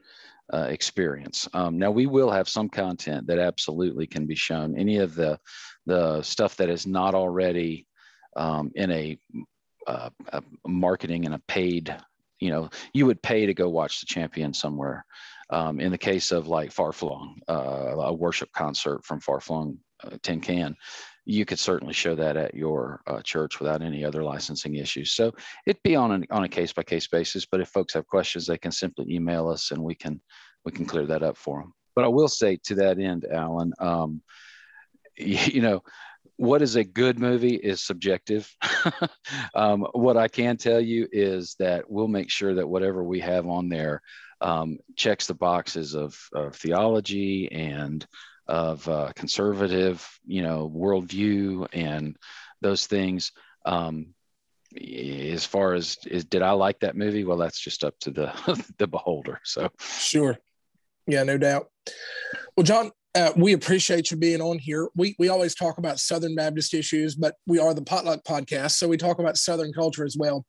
uh, 0.53 0.67
experience. 0.69 1.47
Um, 1.53 1.77
now 1.77 1.91
we 1.91 2.05
will 2.05 2.29
have 2.29 2.49
some 2.49 2.69
content 2.69 3.27
that 3.27 3.39
absolutely 3.39 4.07
can 4.07 4.25
be 4.25 4.35
shown. 4.35 4.77
Any 4.77 4.97
of 4.97 5.15
the 5.15 5.39
the 5.85 6.21
stuff 6.21 6.55
that 6.57 6.69
is 6.69 6.85
not 6.85 7.15
already 7.15 7.87
um, 8.35 8.71
in 8.75 8.91
a, 8.91 9.17
uh, 9.87 10.09
a, 10.29 10.43
marketing 10.65 11.25
and 11.25 11.33
a 11.33 11.41
paid, 11.47 11.95
you 12.39 12.49
know, 12.49 12.69
you 12.93 13.05
would 13.05 13.21
pay 13.21 13.45
to 13.45 13.53
go 13.53 13.69
watch 13.69 13.99
the 13.99 14.05
champion 14.05 14.53
somewhere. 14.53 15.05
Um, 15.49 15.81
in 15.81 15.91
the 15.91 15.97
case 15.97 16.31
of 16.31 16.47
like 16.47 16.71
Far 16.71 16.93
Flung, 16.93 17.41
uh, 17.49 17.53
a 17.97 18.13
worship 18.13 18.49
concert 18.53 19.03
from 19.03 19.19
Far 19.19 19.41
Flung 19.41 19.79
uh, 20.03 20.17
Tin 20.23 20.39
Can, 20.39 20.75
you 21.31 21.45
could 21.45 21.59
certainly 21.59 21.93
show 21.93 22.13
that 22.15 22.35
at 22.35 22.53
your 22.53 23.01
uh, 23.07 23.21
church 23.21 23.59
without 23.59 23.81
any 23.81 24.03
other 24.03 24.23
licensing 24.23 24.75
issues. 24.75 25.13
So 25.13 25.31
it'd 25.65 25.81
be 25.83 25.95
on, 25.95 26.11
an, 26.11 26.25
on 26.29 26.43
a 26.43 26.49
case 26.49 26.73
by 26.73 26.83
case 26.83 27.07
basis. 27.07 27.45
But 27.45 27.61
if 27.61 27.69
folks 27.69 27.93
have 27.93 28.05
questions, 28.05 28.45
they 28.45 28.57
can 28.57 28.71
simply 28.71 29.13
email 29.13 29.47
us 29.47 29.71
and 29.71 29.81
we 29.81 29.95
can 29.95 30.21
we 30.65 30.71
can 30.71 30.85
clear 30.85 31.07
that 31.07 31.23
up 31.23 31.37
for 31.37 31.59
them. 31.59 31.73
But 31.95 32.05
I 32.05 32.09
will 32.09 32.27
say 32.27 32.59
to 32.65 32.75
that 32.75 32.99
end, 32.99 33.25
Alan, 33.31 33.73
um, 33.79 34.21
you 35.17 35.61
know, 35.61 35.81
what 36.35 36.61
is 36.61 36.75
a 36.75 36.83
good 36.83 37.19
movie 37.19 37.55
is 37.55 37.81
subjective. 37.81 38.53
um, 39.55 39.87
what 39.93 40.17
I 40.17 40.27
can 40.27 40.57
tell 40.57 40.81
you 40.81 41.07
is 41.11 41.55
that 41.59 41.89
we'll 41.89 42.07
make 42.07 42.29
sure 42.29 42.55
that 42.55 42.67
whatever 42.67 43.03
we 43.03 43.19
have 43.21 43.47
on 43.47 43.69
there 43.69 44.01
um, 44.41 44.79
checks 44.95 45.27
the 45.27 45.33
boxes 45.33 45.95
of, 45.95 46.17
of 46.33 46.55
theology 46.55 47.51
and 47.51 48.05
of 48.51 48.85
uh, 48.89 49.13
conservative, 49.15 50.05
you 50.25 50.41
know, 50.41 50.69
worldview 50.75 51.67
and 51.71 52.17
those 52.59 52.85
things. 52.85 53.31
Um, 53.65 54.07
as 54.75 55.45
far 55.45 55.73
as 55.73 55.97
is, 56.05 56.25
did 56.25 56.41
I 56.41 56.51
like 56.51 56.81
that 56.81 56.97
movie? 56.97 57.23
Well, 57.23 57.37
that's 57.37 57.59
just 57.59 57.85
up 57.85 57.97
to 58.01 58.11
the 58.11 58.63
the 58.77 58.87
beholder. 58.87 59.39
So 59.45 59.69
sure, 59.79 60.37
yeah, 61.07 61.23
no 61.23 61.37
doubt. 61.37 61.69
Well, 62.57 62.65
John, 62.65 62.91
uh, 63.15 63.31
we 63.37 63.53
appreciate 63.53 64.11
you 64.11 64.17
being 64.17 64.41
on 64.41 64.59
here. 64.59 64.89
We 64.95 65.15
we 65.17 65.29
always 65.29 65.55
talk 65.55 65.77
about 65.77 65.99
Southern 65.99 66.35
Baptist 66.35 66.73
issues, 66.73 67.15
but 67.15 67.35
we 67.47 67.57
are 67.57 67.73
the 67.73 67.81
Potluck 67.81 68.25
Podcast, 68.25 68.71
so 68.71 68.87
we 68.89 68.97
talk 68.97 69.19
about 69.19 69.37
Southern 69.37 69.71
culture 69.71 70.05
as 70.05 70.17
well. 70.17 70.45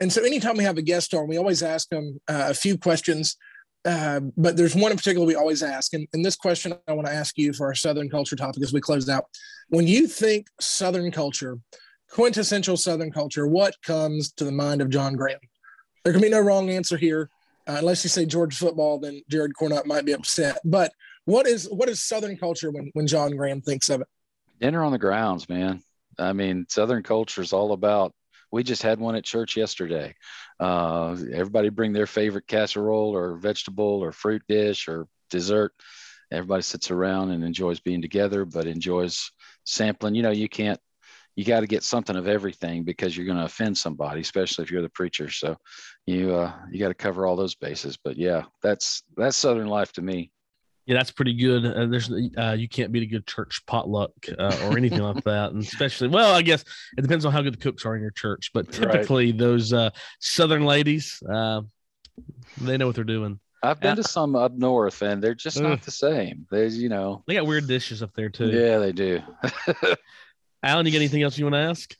And 0.00 0.12
so, 0.12 0.24
anytime 0.24 0.56
we 0.56 0.64
have 0.64 0.78
a 0.78 0.82
guest 0.82 1.14
on, 1.14 1.28
we 1.28 1.38
always 1.38 1.62
ask 1.62 1.88
them 1.88 2.20
uh, 2.26 2.46
a 2.48 2.54
few 2.54 2.76
questions. 2.76 3.36
Uh, 3.84 4.20
but 4.36 4.56
there's 4.56 4.74
one 4.74 4.90
in 4.90 4.96
particular 4.96 5.26
we 5.26 5.34
always 5.34 5.62
ask, 5.62 5.92
and, 5.92 6.08
and 6.14 6.24
this 6.24 6.36
question 6.36 6.74
I 6.88 6.92
want 6.92 7.06
to 7.06 7.12
ask 7.12 7.36
you 7.36 7.52
for 7.52 7.66
our 7.66 7.74
Southern 7.74 8.08
culture 8.08 8.36
topic 8.36 8.62
as 8.62 8.72
we 8.72 8.80
close 8.80 9.08
out. 9.08 9.26
When 9.68 9.86
you 9.86 10.06
think 10.06 10.46
Southern 10.60 11.10
culture, 11.10 11.58
quintessential 12.10 12.76
Southern 12.76 13.12
culture, 13.12 13.46
what 13.46 13.74
comes 13.82 14.32
to 14.32 14.44
the 14.44 14.52
mind 14.52 14.80
of 14.80 14.88
John 14.88 15.14
Graham? 15.14 15.40
There 16.02 16.12
can 16.12 16.22
be 16.22 16.30
no 16.30 16.40
wrong 16.40 16.70
answer 16.70 16.96
here, 16.96 17.28
uh, 17.66 17.76
unless 17.78 18.04
you 18.04 18.10
say 18.10 18.24
Georgia 18.24 18.56
football. 18.56 18.98
Then 18.98 19.20
Jared 19.30 19.52
Cornutt 19.60 19.86
might 19.86 20.04
be 20.04 20.12
upset. 20.12 20.58
But 20.64 20.92
what 21.24 21.46
is 21.46 21.68
what 21.70 21.88
is 21.88 22.02
Southern 22.02 22.36
culture 22.36 22.70
when 22.70 22.90
when 22.92 23.06
John 23.06 23.36
Graham 23.36 23.60
thinks 23.60 23.88
of 23.88 24.02
it? 24.02 24.08
Dinner 24.60 24.84
on 24.84 24.92
the 24.92 24.98
grounds, 24.98 25.48
man. 25.48 25.82
I 26.18 26.32
mean, 26.32 26.66
Southern 26.68 27.02
culture 27.02 27.42
is 27.42 27.52
all 27.52 27.72
about. 27.72 28.12
We 28.54 28.62
just 28.62 28.84
had 28.84 29.00
one 29.00 29.16
at 29.16 29.24
church 29.24 29.56
yesterday. 29.56 30.14
Uh, 30.60 31.16
everybody 31.32 31.70
bring 31.70 31.92
their 31.92 32.06
favorite 32.06 32.46
casserole 32.46 33.12
or 33.12 33.36
vegetable 33.36 33.98
or 34.00 34.12
fruit 34.12 34.42
dish 34.48 34.86
or 34.86 35.08
dessert. 35.28 35.72
Everybody 36.30 36.62
sits 36.62 36.92
around 36.92 37.32
and 37.32 37.42
enjoys 37.42 37.80
being 37.80 38.00
together, 38.00 38.44
but 38.44 38.66
enjoys 38.66 39.32
sampling. 39.64 40.14
You 40.14 40.22
know, 40.22 40.30
you 40.30 40.48
can't 40.48 40.78
you 41.34 41.44
got 41.44 41.60
to 41.60 41.66
get 41.66 41.82
something 41.82 42.14
of 42.14 42.28
everything 42.28 42.84
because 42.84 43.16
you're 43.16 43.26
going 43.26 43.38
to 43.38 43.44
offend 43.44 43.76
somebody, 43.76 44.20
especially 44.20 44.62
if 44.62 44.70
you're 44.70 44.82
the 44.82 44.88
preacher. 44.88 45.28
So 45.30 45.56
you 46.06 46.32
uh, 46.32 46.52
you 46.70 46.78
got 46.78 46.88
to 46.88 46.94
cover 46.94 47.26
all 47.26 47.34
those 47.34 47.56
bases. 47.56 47.96
But 47.96 48.16
yeah, 48.16 48.44
that's 48.62 49.02
that's 49.16 49.36
Southern 49.36 49.66
life 49.66 49.92
to 49.94 50.02
me. 50.02 50.30
Yeah, 50.86 50.96
that's 50.96 51.10
pretty 51.10 51.34
good. 51.34 51.64
Uh, 51.64 51.86
there's 51.86 52.10
uh, 52.36 52.54
you 52.58 52.68
can't 52.68 52.92
beat 52.92 53.02
a 53.02 53.06
good 53.06 53.26
church 53.26 53.62
potluck 53.66 54.12
uh, 54.38 54.56
or 54.64 54.76
anything 54.76 55.00
like 55.00 55.24
that, 55.24 55.52
and 55.52 55.62
especially 55.62 56.08
well, 56.08 56.34
I 56.34 56.42
guess 56.42 56.62
it 56.96 57.02
depends 57.02 57.24
on 57.24 57.32
how 57.32 57.40
good 57.40 57.54
the 57.54 57.58
cooks 57.58 57.86
are 57.86 57.96
in 57.96 58.02
your 58.02 58.10
church. 58.10 58.50
But 58.52 58.70
typically, 58.70 59.26
right. 59.26 59.38
those 59.38 59.72
uh, 59.72 59.90
Southern 60.20 60.64
ladies, 60.64 61.22
uh, 61.30 61.62
they 62.60 62.76
know 62.76 62.86
what 62.86 62.96
they're 62.96 63.04
doing. 63.04 63.40
I've 63.62 63.80
been 63.80 63.96
to 63.96 64.02
some 64.02 64.36
up 64.36 64.52
north, 64.52 65.00
and 65.00 65.22
they're 65.22 65.34
just 65.34 65.58
not 65.58 65.80
the 65.82 65.90
same. 65.90 66.46
There's, 66.50 66.76
you 66.76 66.90
know, 66.90 67.24
they 67.26 67.34
got 67.34 67.46
weird 67.46 67.66
dishes 67.66 68.02
up 68.02 68.10
there 68.14 68.28
too. 68.28 68.50
Yeah, 68.50 68.76
they 68.76 68.92
do. 68.92 69.22
Alan, 70.62 70.84
you 70.84 70.92
got 70.92 70.98
anything 70.98 71.22
else 71.22 71.38
you 71.38 71.46
want 71.46 71.54
to 71.54 71.60
ask? 71.60 71.96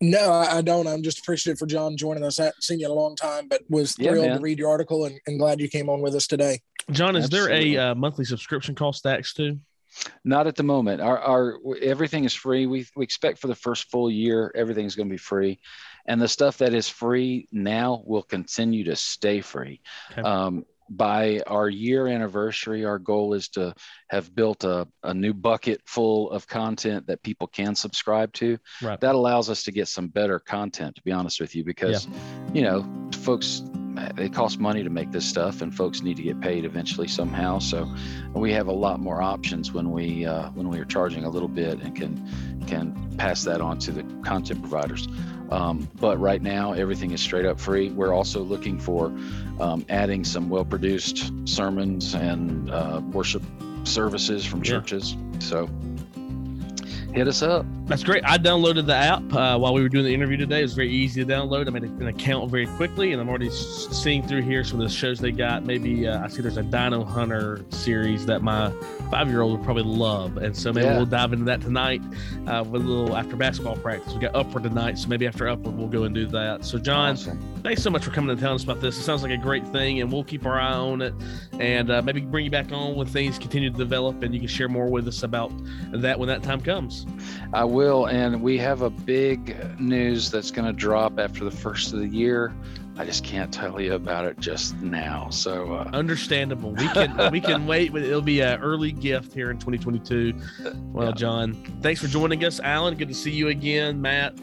No, 0.00 0.30
I 0.32 0.60
don't. 0.60 0.86
I'm 0.86 1.02
just 1.02 1.20
appreciative 1.20 1.58
for 1.58 1.66
John 1.66 1.96
joining 1.96 2.22
us. 2.22 2.38
I 2.38 2.44
haven't 2.44 2.64
seen 2.64 2.80
you 2.80 2.86
in 2.86 2.92
a 2.92 2.94
long 2.94 3.16
time, 3.16 3.48
but 3.48 3.62
was 3.70 3.94
thrilled 3.94 4.26
yeah, 4.26 4.34
to 4.34 4.40
read 4.40 4.58
your 4.58 4.68
article 4.68 5.06
and, 5.06 5.18
and, 5.26 5.38
glad 5.38 5.58
you 5.58 5.68
came 5.68 5.88
on 5.88 6.02
with 6.02 6.14
us 6.14 6.26
today. 6.26 6.60
John, 6.90 7.16
is 7.16 7.24
Absolutely. 7.24 7.74
there 7.76 7.80
a 7.80 7.90
uh, 7.90 7.94
monthly 7.94 8.26
subscription 8.26 8.74
cost 8.74 9.06
Acts 9.06 9.32
2? 9.34 9.58
Not 10.24 10.46
at 10.46 10.56
the 10.56 10.62
moment. 10.62 11.00
Our, 11.00 11.18
our 11.18 11.58
everything 11.80 12.24
is 12.24 12.34
free. 12.34 12.66
We 12.66 12.86
we 12.94 13.04
expect 13.04 13.38
for 13.38 13.46
the 13.46 13.54
first 13.54 13.90
full 13.90 14.10
year 14.10 14.52
everything's 14.54 14.94
going 14.94 15.08
to 15.08 15.12
be 15.12 15.18
free, 15.18 15.58
and 16.06 16.20
the 16.20 16.28
stuff 16.28 16.58
that 16.58 16.74
is 16.74 16.86
free 16.86 17.48
now 17.50 18.02
will 18.04 18.22
continue 18.22 18.84
to 18.84 18.96
stay 18.96 19.40
free. 19.40 19.80
Okay. 20.12 20.20
Um, 20.20 20.66
by 20.88 21.40
our 21.46 21.68
year 21.68 22.06
anniversary, 22.06 22.84
our 22.84 22.98
goal 22.98 23.34
is 23.34 23.48
to 23.50 23.74
have 24.08 24.34
built 24.34 24.64
a, 24.64 24.86
a 25.02 25.12
new 25.12 25.34
bucket 25.34 25.80
full 25.86 26.30
of 26.30 26.46
content 26.46 27.06
that 27.06 27.22
people 27.22 27.46
can 27.46 27.74
subscribe 27.74 28.32
to. 28.34 28.58
Right. 28.82 29.00
That 29.00 29.14
allows 29.14 29.50
us 29.50 29.64
to 29.64 29.72
get 29.72 29.88
some 29.88 30.08
better 30.08 30.38
content, 30.38 30.96
to 30.96 31.02
be 31.02 31.12
honest 31.12 31.40
with 31.40 31.54
you, 31.54 31.64
because, 31.64 32.06
yeah. 32.06 32.18
you 32.54 32.62
know, 32.62 33.10
folks, 33.12 33.62
it 34.16 34.32
costs 34.32 34.58
money 34.58 34.82
to 34.82 34.90
make 34.90 35.10
this 35.10 35.24
stuff 35.24 35.62
and 35.62 35.74
folks 35.74 36.02
need 36.02 36.16
to 36.16 36.22
get 36.22 36.40
paid 36.40 36.64
eventually 36.64 37.08
somehow. 37.08 37.58
So 37.58 37.92
we 38.34 38.52
have 38.52 38.66
a 38.66 38.72
lot 38.72 39.00
more 39.00 39.22
options 39.22 39.72
when 39.72 39.90
we, 39.90 40.26
uh, 40.26 40.50
when 40.50 40.68
we 40.68 40.78
are 40.78 40.84
charging 40.84 41.24
a 41.24 41.30
little 41.30 41.48
bit 41.48 41.80
and 41.80 41.94
can, 41.94 42.64
can 42.66 43.16
pass 43.16 43.44
that 43.44 43.60
on 43.60 43.78
to 43.80 43.92
the 43.92 44.02
content 44.22 44.60
providers. 44.60 45.08
Um, 45.50 45.88
but 46.00 46.18
right 46.18 46.42
now, 46.42 46.72
everything 46.72 47.12
is 47.12 47.20
straight 47.20 47.46
up 47.46 47.60
free. 47.60 47.90
We're 47.90 48.12
also 48.12 48.42
looking 48.42 48.78
for 48.78 49.06
um, 49.60 49.84
adding 49.88 50.24
some 50.24 50.48
well 50.48 50.64
produced 50.64 51.32
sermons 51.44 52.14
and 52.14 52.70
uh, 52.70 53.00
worship 53.12 53.42
services 53.84 54.44
from 54.44 54.62
churches. 54.62 55.14
Yeah. 55.14 55.38
So 55.38 55.70
hit 57.16 57.26
us 57.26 57.40
up. 57.40 57.64
That's 57.86 58.04
great. 58.04 58.22
I 58.26 58.36
downloaded 58.36 58.86
the 58.86 58.94
app 58.94 59.22
uh, 59.32 59.58
while 59.58 59.72
we 59.72 59.80
were 59.80 59.88
doing 59.88 60.04
the 60.04 60.12
interview 60.12 60.36
today. 60.36 60.58
It 60.58 60.64
was 60.64 60.74
very 60.74 60.90
easy 60.90 61.24
to 61.24 61.32
download. 61.32 61.66
I 61.66 61.70
made 61.70 61.84
an 61.84 62.08
account 62.08 62.50
very 62.50 62.66
quickly, 62.66 63.12
and 63.12 63.22
I'm 63.22 63.28
already 63.28 63.48
seeing 63.48 64.26
through 64.26 64.42
here 64.42 64.62
some 64.64 64.80
of 64.80 64.86
the 64.86 64.92
shows 64.92 65.18
they 65.18 65.32
got. 65.32 65.64
Maybe 65.64 66.06
uh, 66.06 66.22
I 66.22 66.28
see 66.28 66.42
there's 66.42 66.58
a 66.58 66.62
Dino 66.62 67.04
Hunter 67.04 67.64
series 67.70 68.26
that 68.26 68.42
my 68.42 68.70
five 69.10 69.28
year 69.28 69.40
old 69.40 69.56
would 69.56 69.64
probably 69.64 69.84
love, 69.84 70.36
and 70.36 70.54
so 70.54 70.74
maybe 70.74 70.86
yeah. 70.86 70.96
we'll 70.96 71.06
dive 71.06 71.32
into 71.32 71.46
that 71.46 71.62
tonight 71.62 72.02
uh, 72.46 72.62
with 72.68 72.82
a 72.82 72.84
little 72.84 73.16
after 73.16 73.34
basketball 73.34 73.76
practice. 73.76 74.12
We 74.12 74.20
got 74.20 74.34
Upward 74.34 74.64
tonight, 74.64 74.98
so 74.98 75.08
maybe 75.08 75.26
after 75.26 75.48
Upward 75.48 75.74
we'll 75.74 75.88
go 75.88 76.02
and 76.02 76.14
do 76.14 76.26
that. 76.26 76.66
So 76.66 76.78
John, 76.78 77.12
awesome. 77.12 77.55
Thanks 77.66 77.82
so 77.82 77.90
much 77.90 78.04
for 78.04 78.12
coming 78.12 78.30
and 78.30 78.38
telling 78.38 78.54
us 78.54 78.62
about 78.62 78.80
this. 78.80 78.96
It 78.96 79.02
sounds 79.02 79.24
like 79.24 79.32
a 79.32 79.36
great 79.36 79.66
thing, 79.66 80.00
and 80.00 80.12
we'll 80.12 80.22
keep 80.22 80.46
our 80.46 80.60
eye 80.60 80.70
on 80.70 81.02
it, 81.02 81.12
and 81.58 81.90
uh, 81.90 82.00
maybe 82.00 82.20
bring 82.20 82.44
you 82.44 82.50
back 82.50 82.70
on 82.70 82.94
when 82.94 83.08
things 83.08 83.40
continue 83.40 83.70
to 83.70 83.76
develop, 83.76 84.22
and 84.22 84.32
you 84.32 84.38
can 84.38 84.48
share 84.48 84.68
more 84.68 84.86
with 84.86 85.08
us 85.08 85.24
about 85.24 85.50
that 85.90 86.16
when 86.16 86.28
that 86.28 86.44
time 86.44 86.60
comes. 86.60 87.06
I 87.52 87.64
will, 87.64 88.06
and 88.06 88.40
we 88.40 88.56
have 88.58 88.82
a 88.82 88.90
big 88.90 89.80
news 89.80 90.30
that's 90.30 90.52
going 90.52 90.66
to 90.68 90.72
drop 90.72 91.18
after 91.18 91.44
the 91.44 91.50
first 91.50 91.92
of 91.92 91.98
the 91.98 92.06
year. 92.06 92.54
I 92.98 93.04
just 93.04 93.24
can't 93.24 93.52
tell 93.52 93.80
you 93.80 93.94
about 93.94 94.26
it 94.26 94.38
just 94.38 94.76
now. 94.76 95.28
So 95.30 95.72
uh... 95.72 95.90
understandable. 95.92 96.70
We 96.70 96.86
can 96.86 97.32
we 97.32 97.40
can 97.40 97.66
wait, 97.66 97.92
but 97.92 98.02
it'll 98.02 98.22
be 98.22 98.42
an 98.42 98.60
early 98.60 98.92
gift 98.92 99.34
here 99.34 99.50
in 99.50 99.58
2022. 99.58 100.34
Well, 100.92 101.08
yeah. 101.08 101.12
John, 101.14 101.54
thanks 101.82 102.00
for 102.00 102.06
joining 102.06 102.44
us, 102.44 102.60
Alan. 102.60 102.96
Good 102.96 103.08
to 103.08 103.14
see 103.14 103.32
you 103.32 103.48
again, 103.48 104.00
Matt. 104.00 104.38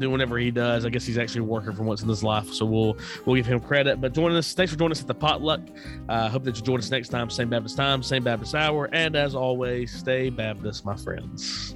Doing 0.00 0.12
whatever 0.12 0.38
he 0.38 0.50
does. 0.50 0.86
I 0.86 0.88
guess 0.88 1.04
he's 1.04 1.18
actually 1.18 1.42
working 1.42 1.72
for 1.72 1.82
once 1.82 2.02
in 2.02 2.08
his 2.08 2.24
life, 2.24 2.52
so 2.52 2.64
we'll 2.64 2.96
we'll 3.26 3.36
give 3.36 3.46
him 3.46 3.60
credit. 3.60 4.00
But 4.00 4.14
joining 4.14 4.36
us, 4.36 4.54
thanks 4.54 4.72
for 4.72 4.78
joining 4.78 4.92
us 4.92 5.00
at 5.02 5.06
the 5.06 5.14
potluck. 5.14 5.60
Uh, 6.08 6.28
hope 6.28 6.44
that 6.44 6.56
you 6.56 6.62
join 6.62 6.78
us 6.78 6.90
next 6.90 7.10
time, 7.10 7.28
same 7.28 7.50
Baptist 7.50 7.76
time, 7.76 8.02
same 8.02 8.24
Baptist 8.24 8.54
hour, 8.54 8.88
and 8.92 9.14
as 9.14 9.34
always, 9.34 9.92
stay 9.92 10.30
Baptist, 10.30 10.84
my 10.84 10.96
friends. 10.96 11.74